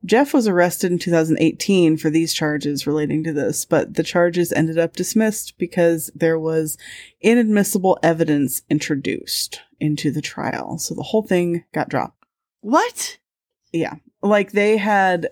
[0.04, 4.78] Jeff was arrested in 2018 for these charges relating to this, but the charges ended
[4.78, 6.76] up dismissed because there was
[7.20, 10.78] inadmissible evidence introduced into the trial.
[10.78, 12.24] So the whole thing got dropped.
[12.60, 13.18] What?
[13.72, 13.94] Yeah.
[14.22, 15.28] Like they had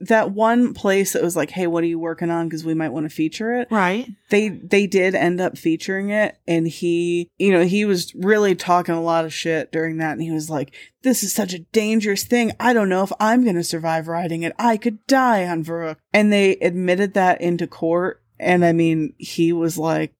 [0.00, 2.92] that one place that was like, "Hey, what are you working on because we might
[2.92, 4.08] want to feature it." Right.
[4.30, 8.94] They they did end up featuring it and he, you know, he was really talking
[8.94, 10.72] a lot of shit during that and he was like,
[11.02, 12.52] "This is such a dangerous thing.
[12.58, 14.52] I don't know if I'm going to survive riding it.
[14.58, 19.52] I could die on Varuk." And they admitted that into court and I mean, he
[19.52, 20.12] was like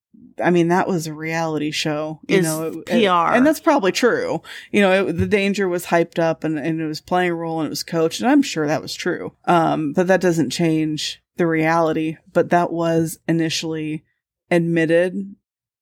[0.43, 3.35] I mean, that was a reality show, you Is know, it- PR.
[3.35, 4.41] and that's probably true.
[4.71, 7.59] You know, it, the danger was hyped up and, and it was playing a role
[7.59, 9.33] and it was coached, and I'm sure that was true.
[9.45, 12.17] Um, but that doesn't change the reality.
[12.33, 14.03] But that was initially
[14.49, 15.35] admitted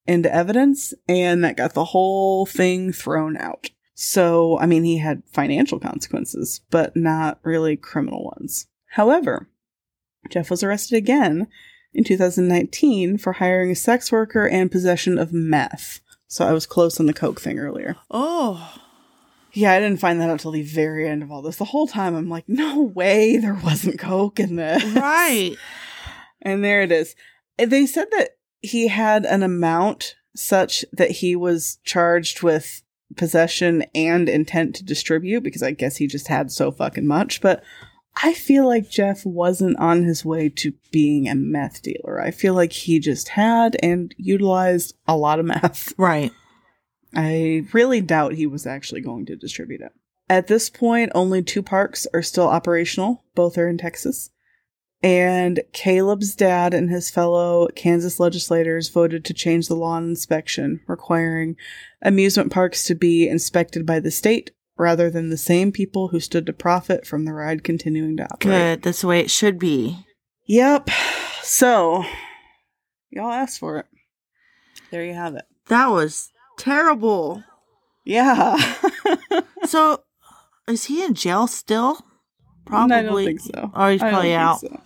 [0.06, 3.70] into evidence, and that got the whole thing thrown out.
[3.94, 8.68] So, I mean, he had financial consequences, but not really criminal ones.
[8.94, 9.50] However,
[10.30, 11.48] Jeff was arrested again
[12.00, 16.00] in 2019 for hiring a sex worker and possession of meth.
[16.30, 17.98] So I was close on the coke thing earlier.
[18.10, 18.80] Oh.
[19.52, 21.58] Yeah, I didn't find that out till the very end of all this.
[21.58, 24.82] The whole time I'm like, no way there wasn't coke in this.
[24.96, 25.58] Right.
[26.42, 27.16] And there it is.
[27.58, 32.82] They said that he had an amount such that he was charged with
[33.18, 37.42] possession and intent to distribute because I guess he just had so fucking much.
[37.42, 37.62] But
[38.22, 42.22] I feel like Jeff wasn't on his way to being a meth dealer.
[42.22, 45.94] I feel like he just had and utilized a lot of meth.
[45.98, 46.32] Right.
[47.16, 49.92] I really doubt he was actually going to distribute it.
[50.30, 53.24] At this point, only two parks are still operational.
[53.36, 54.30] Both are in Texas.
[55.02, 60.82] And Caleb's dad and his fellow Kansas legislators voted to change the law on inspection,
[60.88, 61.56] requiring
[62.02, 66.46] amusement parks to be inspected by the state rather than the same people who stood
[66.46, 68.42] to profit from the ride continuing to operate.
[68.42, 68.82] Good.
[68.82, 70.06] That's the way it should be.
[70.48, 70.90] Yep.
[71.44, 72.06] So,
[73.12, 73.86] y'all asked for it.
[74.90, 75.46] There you have it.
[75.68, 77.44] That was terrible.
[78.06, 78.58] Yeah.
[79.66, 80.02] So,
[80.68, 82.00] is he in jail still?
[82.66, 82.96] Probably.
[82.96, 83.72] I don't think so.
[83.72, 84.62] Oh, he's probably out.
[84.62, 84.82] so.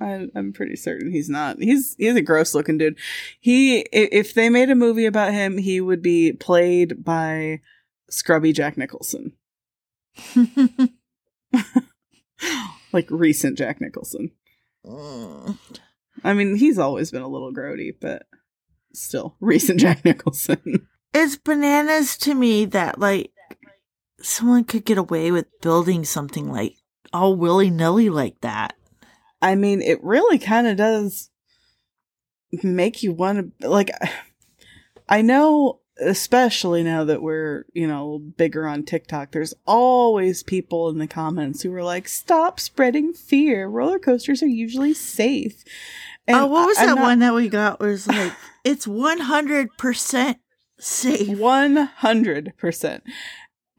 [0.00, 1.58] I, I'm pretty certain he's not.
[1.58, 2.98] He's he's a gross looking dude.
[3.40, 7.60] He if they made a movie about him, he would be played by
[8.10, 9.32] scrubby Jack Nicholson,
[12.92, 14.32] like recent Jack Nicholson.
[14.84, 15.58] Mm.
[16.24, 18.26] I mean, he's always been a little grody, but
[18.92, 20.86] still recent Jack Nicholson.
[21.14, 23.32] it's bananas to me that like
[24.20, 26.76] someone could get away with building something like
[27.12, 28.74] all willy nilly like that.
[29.40, 31.30] I mean, it really kind of does
[32.62, 33.90] make you want to like.
[35.10, 39.32] I know, especially now that we're you know bigger on TikTok.
[39.32, 43.66] There's always people in the comments who are like, "Stop spreading fear.
[43.68, 45.64] Roller coasters are usually safe."
[46.28, 47.80] oh, what was I- that not- one that we got?
[47.80, 48.32] Was like
[48.64, 50.38] it's one hundred percent
[50.80, 51.26] safe.
[51.28, 53.00] 100%.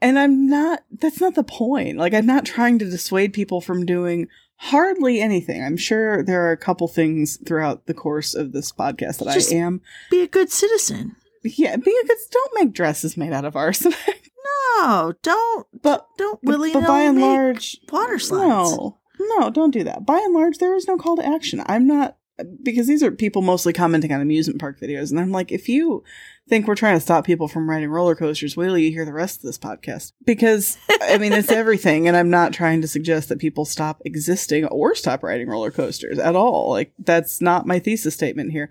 [0.02, 1.98] And I'm not, that's not the point.
[1.98, 5.62] Like, I'm not trying to dissuade people from doing hardly anything.
[5.62, 9.52] I'm sure there are a couple things throughout the course of this podcast that Just-
[9.52, 9.80] I am.
[10.10, 11.16] Be a good citizen.
[11.42, 13.96] Yeah, because don't make dresses made out of arsenic.
[14.78, 18.70] No, don't But, don't willy but by and large, water slides.
[18.70, 20.06] no, no, don't do that.
[20.06, 21.62] By and large, there is no call to action.
[21.66, 22.16] I'm not,
[22.62, 25.10] because these are people mostly commenting on amusement park videos.
[25.10, 26.02] And I'm like, if you
[26.48, 29.12] think we're trying to stop people from riding roller coasters, wait till you hear the
[29.12, 30.12] rest of this podcast.
[30.24, 32.08] Because, I mean, it's everything.
[32.08, 36.18] And I'm not trying to suggest that people stop existing or stop riding roller coasters
[36.18, 36.70] at all.
[36.70, 38.70] Like, that's not my thesis statement here.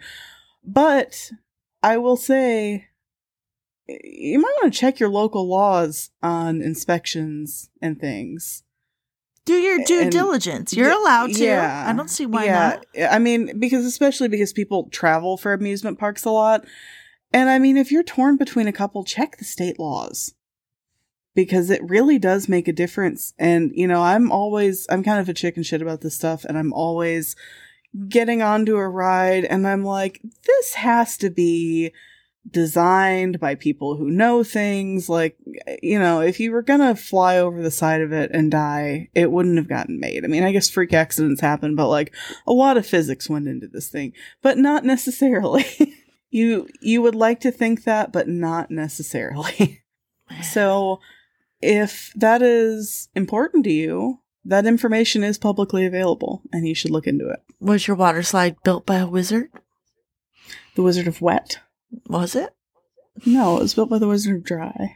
[0.66, 1.32] But
[1.82, 2.88] I will say,
[3.88, 8.64] you might want to check your local laws on inspections and things.
[9.46, 10.74] Do your due And- diligence.
[10.74, 11.44] You're Yeah, allowed to.
[11.44, 13.10] yeah, I don't see why yeah, not.
[13.12, 16.66] I mean, because especially because people travel for amusement parks a lot.
[17.34, 20.34] And I mean, if you're torn between a couple, check the state laws.
[21.36, 23.34] because it really does make a difference.
[23.40, 26.58] And, you know, I'm always, I'm kind of a chicken shit about this stuff and
[26.58, 27.34] I'm always
[28.08, 31.92] getting onto a ride and I'm like, this has to be
[32.50, 35.10] designed by people who know things.
[35.10, 35.38] Like,
[35.82, 39.32] you know, if you were gonna fly over the side of it and die, it
[39.32, 40.24] wouldn't have gotten made.
[40.24, 42.14] I mean, I guess freak accidents happen, but like
[42.48, 45.66] a lot of physics went into this thing, but not necessarily.
[46.30, 49.84] you, you would like to think that, but not necessarily.
[50.42, 51.00] so,
[51.62, 57.08] if that is important to you, that information is publicly available and you should look
[57.08, 57.44] into it.
[57.60, 59.50] Was your water slide built by a wizard?
[60.76, 61.60] The Wizard of Wet.
[62.08, 62.54] Was it?
[63.26, 64.96] No, it was built by the Wizard of Dry.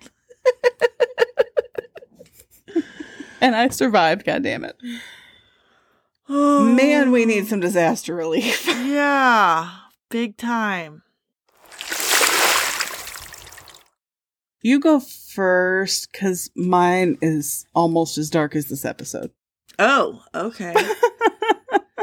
[3.42, 4.78] and I survived, God damn it.
[6.30, 6.64] Oh.
[6.64, 8.68] Man, we need some disaster relief.
[8.94, 9.72] Yeah,
[10.10, 11.02] big time.
[14.64, 19.32] You go first because mine is almost as dark as this episode.
[19.78, 20.74] Oh, okay.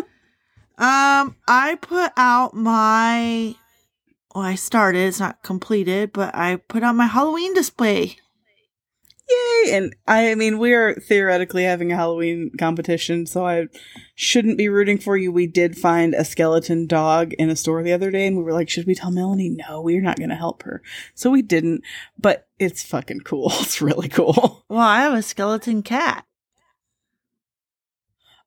[0.76, 3.54] um, I put out my.
[4.34, 5.08] Well, I started.
[5.08, 8.18] It's not completed, but I put out my Halloween display.
[9.31, 9.76] Yay!
[9.76, 13.66] And I mean, we are theoretically having a Halloween competition, so I
[14.14, 15.31] shouldn't be rooting for you.
[15.31, 18.53] We did find a skeleton dog in a store the other day, and we were
[18.53, 19.51] like, should we tell Melanie?
[19.68, 20.83] No, we're not going to help her.
[21.14, 21.83] So we didn't,
[22.18, 23.53] but it's fucking cool.
[23.61, 24.64] It's really cool.
[24.68, 26.26] Well, I have a skeleton cat.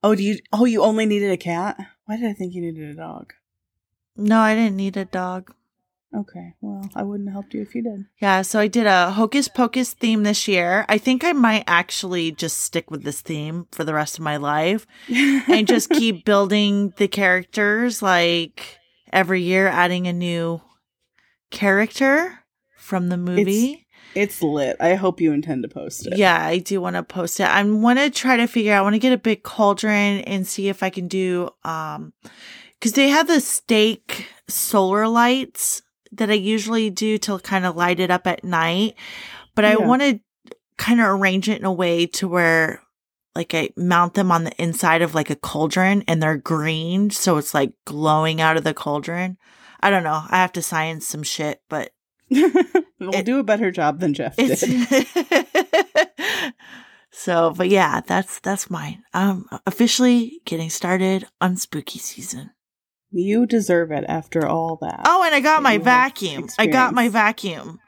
[0.04, 0.40] Oh, do you?
[0.52, 1.78] Oh, you only needed a cat?
[2.06, 3.34] Why did I think you needed a dog?
[4.18, 5.54] No, I didn't need a dog.
[6.16, 8.06] Okay, well, I wouldn't have helped you if you did.
[8.22, 10.86] Yeah, so I did a Hocus Pocus theme this year.
[10.88, 14.38] I think I might actually just stick with this theme for the rest of my
[14.38, 18.78] life and just keep building the characters like
[19.12, 20.62] every year adding a new
[21.50, 22.40] character
[22.78, 23.88] from the movie.
[24.14, 24.78] It's lit.
[24.80, 26.18] I hope you intend to post it.
[26.18, 27.46] Yeah, I do want to post it.
[27.46, 30.46] I want to try to figure out, I want to get a big cauldron and
[30.46, 32.14] see if I can do, um,
[32.80, 35.82] cause they have the stake solar lights
[36.18, 38.96] that I usually do to kind of light it up at night,
[39.56, 40.20] but I want to
[40.78, 42.82] kind of arrange it in a way to where
[43.36, 47.10] like I mount them on the inside of like a cauldron and they're green.
[47.10, 49.38] So it's like glowing out of the cauldron.
[49.82, 50.22] I don't know.
[50.30, 51.92] I have to science some shit, but
[52.30, 52.52] we'll
[53.14, 54.60] It- do a better job than Jeff did.
[57.16, 62.50] so but yeah that's that's mine i'm officially getting started on spooky season
[63.14, 65.02] You deserve it after all that.
[65.06, 67.80] oh and i got my vacuum i got my vacuum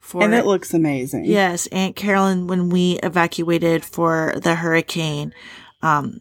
[0.00, 1.24] for and it looks amazing.
[1.24, 5.32] yes aunt carolyn when we evacuated for the hurricane
[5.82, 6.20] um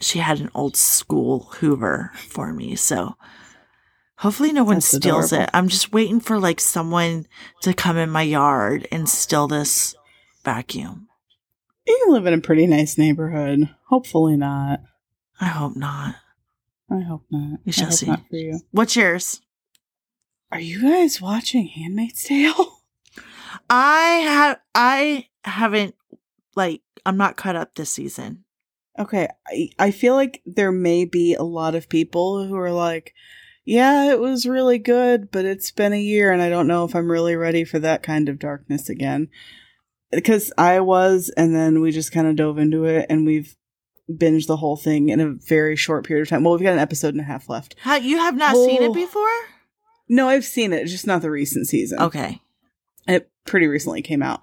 [0.00, 3.16] she had an old school hoover for me so
[4.18, 5.44] hopefully no one That's steals adorable.
[5.44, 7.26] it i'm just waiting for like someone
[7.62, 9.94] to come in my yard and steal this
[10.44, 11.08] vacuum
[11.86, 13.68] You live in a pretty nice neighborhood.
[13.88, 14.80] Hopefully not.
[15.40, 16.16] i hope not
[16.90, 17.60] I hope not.
[17.64, 18.06] We shall see.
[18.06, 18.60] For you.
[18.70, 19.40] What's yours?
[20.52, 22.80] Are you guys watching *Handmaid's Tale*?
[23.70, 25.94] I have I haven't
[26.54, 28.44] like I'm not caught up this season.
[28.98, 33.12] Okay, I, I feel like there may be a lot of people who are like,
[33.64, 36.94] yeah, it was really good, but it's been a year and I don't know if
[36.94, 39.28] I'm really ready for that kind of darkness again.
[40.10, 43.56] Because I was, and then we just kind of dove into it and we've
[44.10, 46.44] binged the whole thing in a very short period of time.
[46.44, 47.74] Well, we've got an episode and a half left.
[47.80, 48.90] How you have not seen Oh.
[48.90, 49.28] it before?
[50.08, 52.00] No, I've seen it, just not the recent season.
[52.00, 52.40] Okay.
[53.08, 54.40] It pretty recently came out.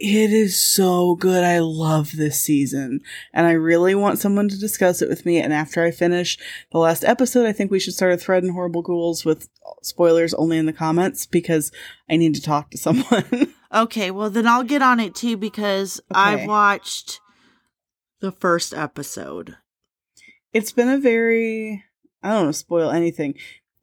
[0.00, 1.42] It is so good.
[1.42, 3.00] I love this season.
[3.34, 5.38] And I really want someone to discuss it with me.
[5.38, 6.38] And after I finish
[6.70, 9.48] the last episode, I think we should start a thread in Horrible Ghouls with
[9.82, 11.72] spoilers only in the comments because
[12.08, 13.52] I need to talk to someone.
[13.74, 16.20] Okay, well then I'll get on it too because Okay.
[16.20, 17.20] I've watched
[18.20, 19.56] the first episode.
[20.52, 21.84] it's been a very,
[22.22, 23.34] I don't want to spoil anything.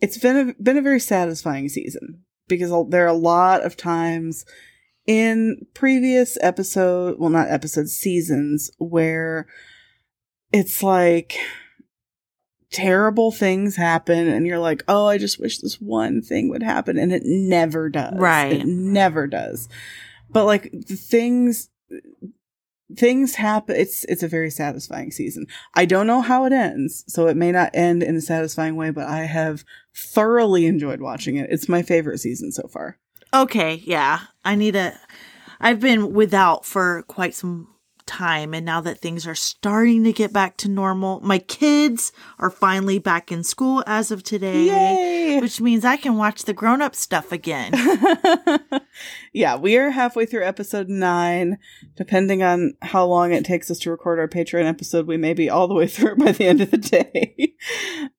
[0.01, 4.45] It's been a, been a very satisfying season because there are a lot of times
[5.05, 9.47] in previous episode, well, not episodes, seasons where
[10.51, 11.37] it's like
[12.71, 16.97] terrible things happen and you're like, oh, I just wish this one thing would happen.
[16.97, 18.15] And it never does.
[18.15, 18.61] Right.
[18.61, 19.69] It never does.
[20.29, 21.69] But like the things,
[22.95, 23.75] things happen.
[23.75, 25.47] It's, it's a very satisfying season.
[25.73, 28.91] I don't know how it ends, so it may not end in a satisfying way,
[28.91, 29.63] but I have
[29.95, 31.49] thoroughly enjoyed watching it.
[31.49, 32.97] It's my favorite season so far.
[33.33, 34.21] Okay, yeah.
[34.43, 34.97] I need a
[35.59, 37.74] I've been without for quite some
[38.05, 42.49] time and now that things are starting to get back to normal, my kids are
[42.49, 45.39] finally back in school as of today, Yay!
[45.41, 47.73] which means I can watch the grown up stuff again.
[49.33, 51.57] yeah, we are halfway through episode nine.
[51.95, 55.49] Depending on how long it takes us to record our Patreon episode, we may be
[55.49, 57.53] all the way through by the end of the day.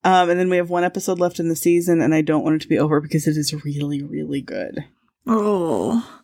[0.04, 2.56] um, and then we have one episode left in the season, and I don't want
[2.56, 4.84] it to be over because it is really, really good.
[5.26, 6.22] oh.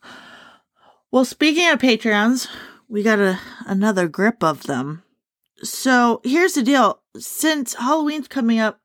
[1.11, 2.49] Well, speaking of Patreons,
[2.93, 5.03] we got a, another grip of them.
[5.63, 7.01] So here's the deal.
[7.17, 8.81] Since Halloween's coming up,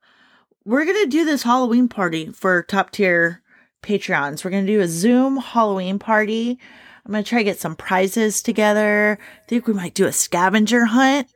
[0.64, 3.42] we're going to do this Halloween party for top tier
[3.82, 4.42] Patreons.
[4.42, 6.58] We're going to do a Zoom Halloween party.
[7.04, 9.18] I'm going to try to get some prizes together.
[9.20, 11.28] I think we might do a scavenger hunt.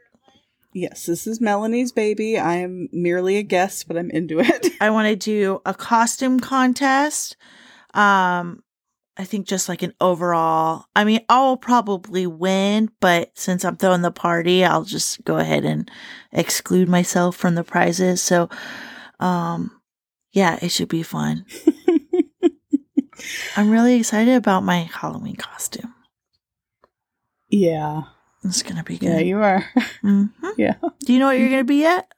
[0.72, 2.38] Yes, this is Melanie's baby.
[2.38, 4.68] I am merely a guest, but I'm into it.
[4.80, 7.36] I want to do a costume contest.
[7.92, 8.62] Um,
[9.16, 10.86] I think just like an overall.
[10.96, 15.64] I mean, I'll probably win, but since I'm throwing the party, I'll just go ahead
[15.64, 15.90] and
[16.32, 18.22] exclude myself from the prizes.
[18.22, 18.48] So,
[19.20, 19.80] um,
[20.32, 21.44] yeah, it should be fun.
[23.56, 25.94] I'm really excited about my Halloween costume.
[27.48, 28.02] yeah.
[28.44, 29.06] It's gonna be good.
[29.06, 29.64] Yeah, you are.
[30.00, 30.24] hmm
[30.56, 30.74] yeah.
[31.04, 32.10] Do you know what you're gonna be yet?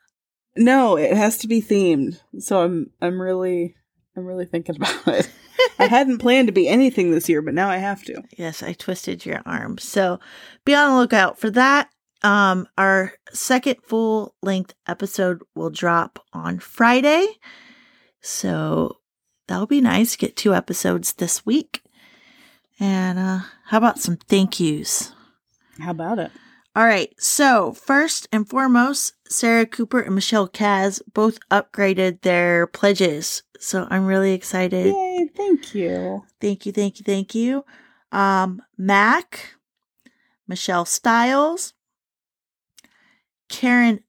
[0.57, 2.19] No, it has to be themed.
[2.39, 3.75] So I'm I'm really
[4.17, 5.31] I'm really thinking about it.
[5.79, 8.23] I hadn't planned to be anything this year, but now I have to.
[8.37, 9.79] Yes, I twisted your arm.
[9.79, 10.21] So
[10.65, 11.91] be on the lookout for that.
[12.23, 17.27] Um, our second full length episode will drop on Friday.
[18.21, 18.99] So
[19.47, 20.17] that'll be nice.
[20.17, 21.83] Get two episodes this week.
[22.81, 25.13] And uh, how about some thank yous?
[25.79, 26.31] How about it?
[26.77, 27.13] All right.
[27.19, 33.45] So, first and foremost, Sarah Cooper and Michelle Kaz both upgraded their pledges.
[33.65, 34.95] So, I'm really excited.
[34.95, 36.23] Yay, thank you.
[36.39, 37.65] Thank you, thank you, thank you.
[38.13, 39.55] Um, Mac,
[40.47, 41.73] Michelle Stiles,
[43.49, 44.01] Karen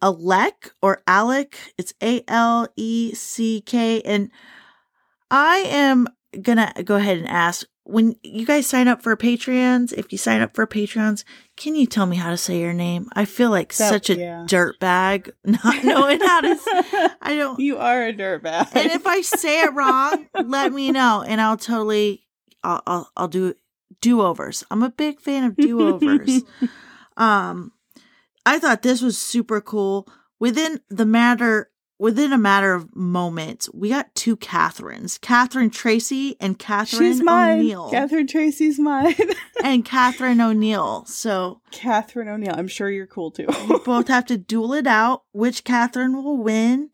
[0.00, 1.74] Alec or Alec.
[1.76, 4.00] It's A L E C K.
[4.00, 4.30] And
[5.30, 6.08] I am
[6.40, 10.40] gonna go ahead and ask when you guys sign up for Patreons, if you sign
[10.40, 11.22] up for Patreons,
[11.56, 13.08] can you tell me how to say your name?
[13.14, 14.44] I feel like That- such a yeah.
[14.48, 17.16] dirtbag not knowing how to.
[17.22, 17.60] I don't.
[17.60, 18.74] You are a dirtbag.
[18.74, 22.24] And if I say it wrong, let me know, and I'll totally,
[22.62, 23.54] I'll, I'll, I'll do
[24.00, 24.64] do overs.
[24.70, 26.42] I'm a big fan of do overs.
[27.16, 27.72] um,
[28.44, 30.08] I thought this was super cool.
[30.38, 36.58] Within the matter, within a matter of moments, we got two Catherines, Catherine Tracy and
[36.58, 37.60] Catherine She's mine.
[37.60, 39.14] O'Neill, Catherine Tracy's mine.
[39.64, 41.04] and Catherine O'Neill.
[41.06, 42.54] So Catherine O'Neill.
[42.56, 43.46] I'm sure you're cool too.
[43.68, 45.22] we both have to duel it out.
[45.32, 46.90] Which Catherine will win?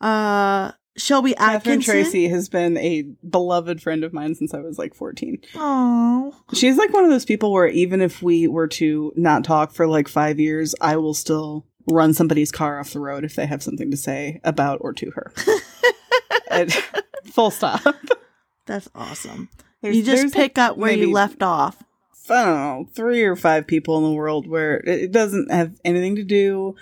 [0.00, 1.92] Uh, Shelby Catherine Atkinson.
[1.92, 5.40] Tracy has been a beloved friend of mine since I was like 14.
[5.56, 9.72] Oh, She's like one of those people where even if we were to not talk
[9.72, 13.46] for like five years, I will still run somebody's car off the road if they
[13.46, 15.32] have something to say about or to her.
[17.32, 17.82] Full stop.
[18.66, 19.48] that's awesome.
[19.80, 21.82] There's- you just pick like, up where you left off.
[22.30, 25.78] I don't know, three or five people in the world where it it doesn't have
[25.84, 26.74] anything to do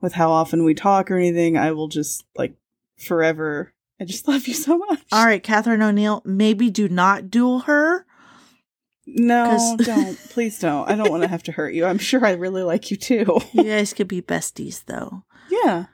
[0.00, 1.58] with how often we talk or anything.
[1.58, 2.54] I will just like
[2.96, 3.74] forever.
[4.00, 5.02] I just love you so much.
[5.12, 8.06] All right, Catherine O'Neill, maybe do not duel her.
[9.14, 10.18] No, don't.
[10.30, 10.88] Please don't.
[10.88, 11.84] I don't want to have to hurt you.
[11.86, 13.38] I'm sure I really like you too.
[13.52, 15.22] You guys could be besties, though.
[15.50, 15.86] yeah.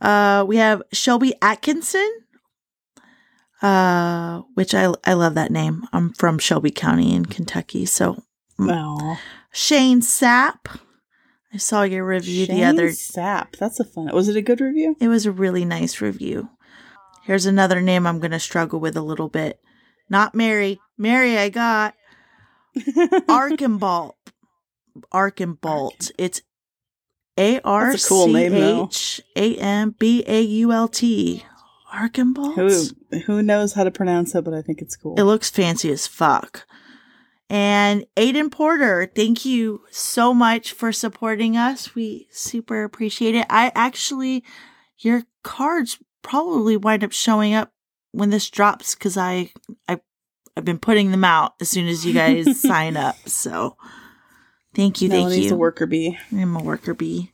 [0.00, 2.08] Uh, we have Shelby Atkinson,
[3.62, 5.86] uh, which I I love that name.
[5.92, 8.22] I'm from Shelby County in Kentucky, so
[8.58, 9.18] Well,
[9.52, 10.78] Shane Sapp.
[11.52, 12.88] I saw your review the other.
[12.90, 13.56] Sapp.
[13.58, 14.10] That's a fun.
[14.14, 14.96] Was it a good review?
[15.00, 16.48] It was a really nice review.
[17.24, 19.60] Here's another name I'm going to struggle with a little bit.
[20.08, 20.80] Not Mary.
[20.96, 21.94] Mary, I got
[22.76, 24.14] Arkenbolt.
[25.12, 26.10] Arkenbolt.
[26.18, 26.42] It's
[27.38, 28.46] A R That's a cool C.
[28.46, 31.44] H A M B A U L T.
[31.92, 32.54] Arkenbolt.
[32.54, 34.44] who who knows how to pronounce it?
[34.44, 35.16] But I think it's cool.
[35.18, 36.66] It looks fancy as fuck.
[37.50, 41.96] And Aiden Porter, thank you so much for supporting us.
[41.96, 43.44] We super appreciate it.
[43.50, 44.44] I actually,
[44.98, 47.72] your cards probably wind up showing up
[48.12, 49.50] when this drops because I,
[49.88, 49.98] I,
[50.56, 53.16] I've been putting them out as soon as you guys sign up.
[53.28, 53.76] So,
[54.74, 55.54] thank you, thank Melanie's you.
[55.54, 56.18] a worker bee.
[56.32, 57.32] I'm a worker bee.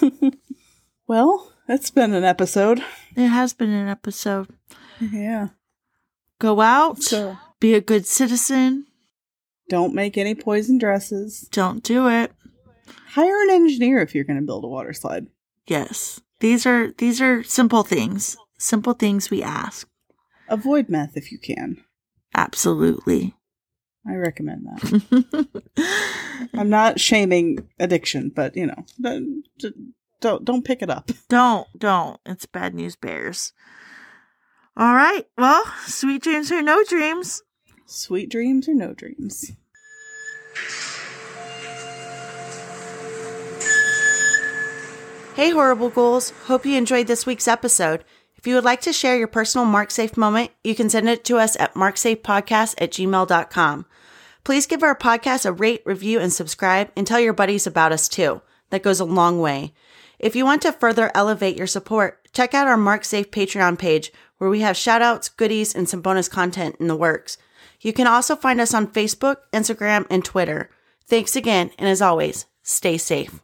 [1.06, 2.84] Well, it's been an episode.
[3.16, 4.46] It has been an episode.
[5.00, 5.48] Yeah.
[6.38, 8.86] Go out, So be a good citizen.
[9.68, 11.48] don't make any poison dresses.
[11.50, 12.32] Don't do it.
[13.08, 15.26] Hire an engineer if you're going to build a water slide.
[15.66, 16.20] Yes.
[16.38, 18.36] These are these are simple things.
[18.58, 19.88] Simple things we ask.
[20.48, 21.82] Avoid meth if you can.
[22.34, 23.34] Absolutely.
[24.06, 25.64] I recommend that.
[26.54, 29.44] I'm not shaming addiction, but you know, don't
[30.20, 31.10] don't, don't pick it up.
[31.28, 32.20] don't, don't.
[32.26, 33.52] It's bad news bears.
[34.76, 35.26] All right.
[35.36, 37.42] Well, sweet dreams or no dreams.
[37.86, 39.52] Sweet dreams or no dreams.
[45.34, 46.30] Hey, Horrible Ghouls.
[46.44, 48.04] Hope you enjoyed this week's episode.
[48.40, 51.36] If you would like to share your personal MarkSafe moment, you can send it to
[51.36, 53.84] us at marksafepodcast at gmail.com.
[54.44, 58.08] Please give our podcast a rate, review, and subscribe, and tell your buddies about us
[58.08, 58.40] too.
[58.70, 59.74] That goes a long way.
[60.18, 64.48] If you want to further elevate your support, check out our MarkSafe Patreon page, where
[64.48, 67.36] we have shoutouts, goodies, and some bonus content in the works.
[67.82, 70.70] You can also find us on Facebook, Instagram, and Twitter.
[71.04, 73.38] Thanks again, and as always, stay safe.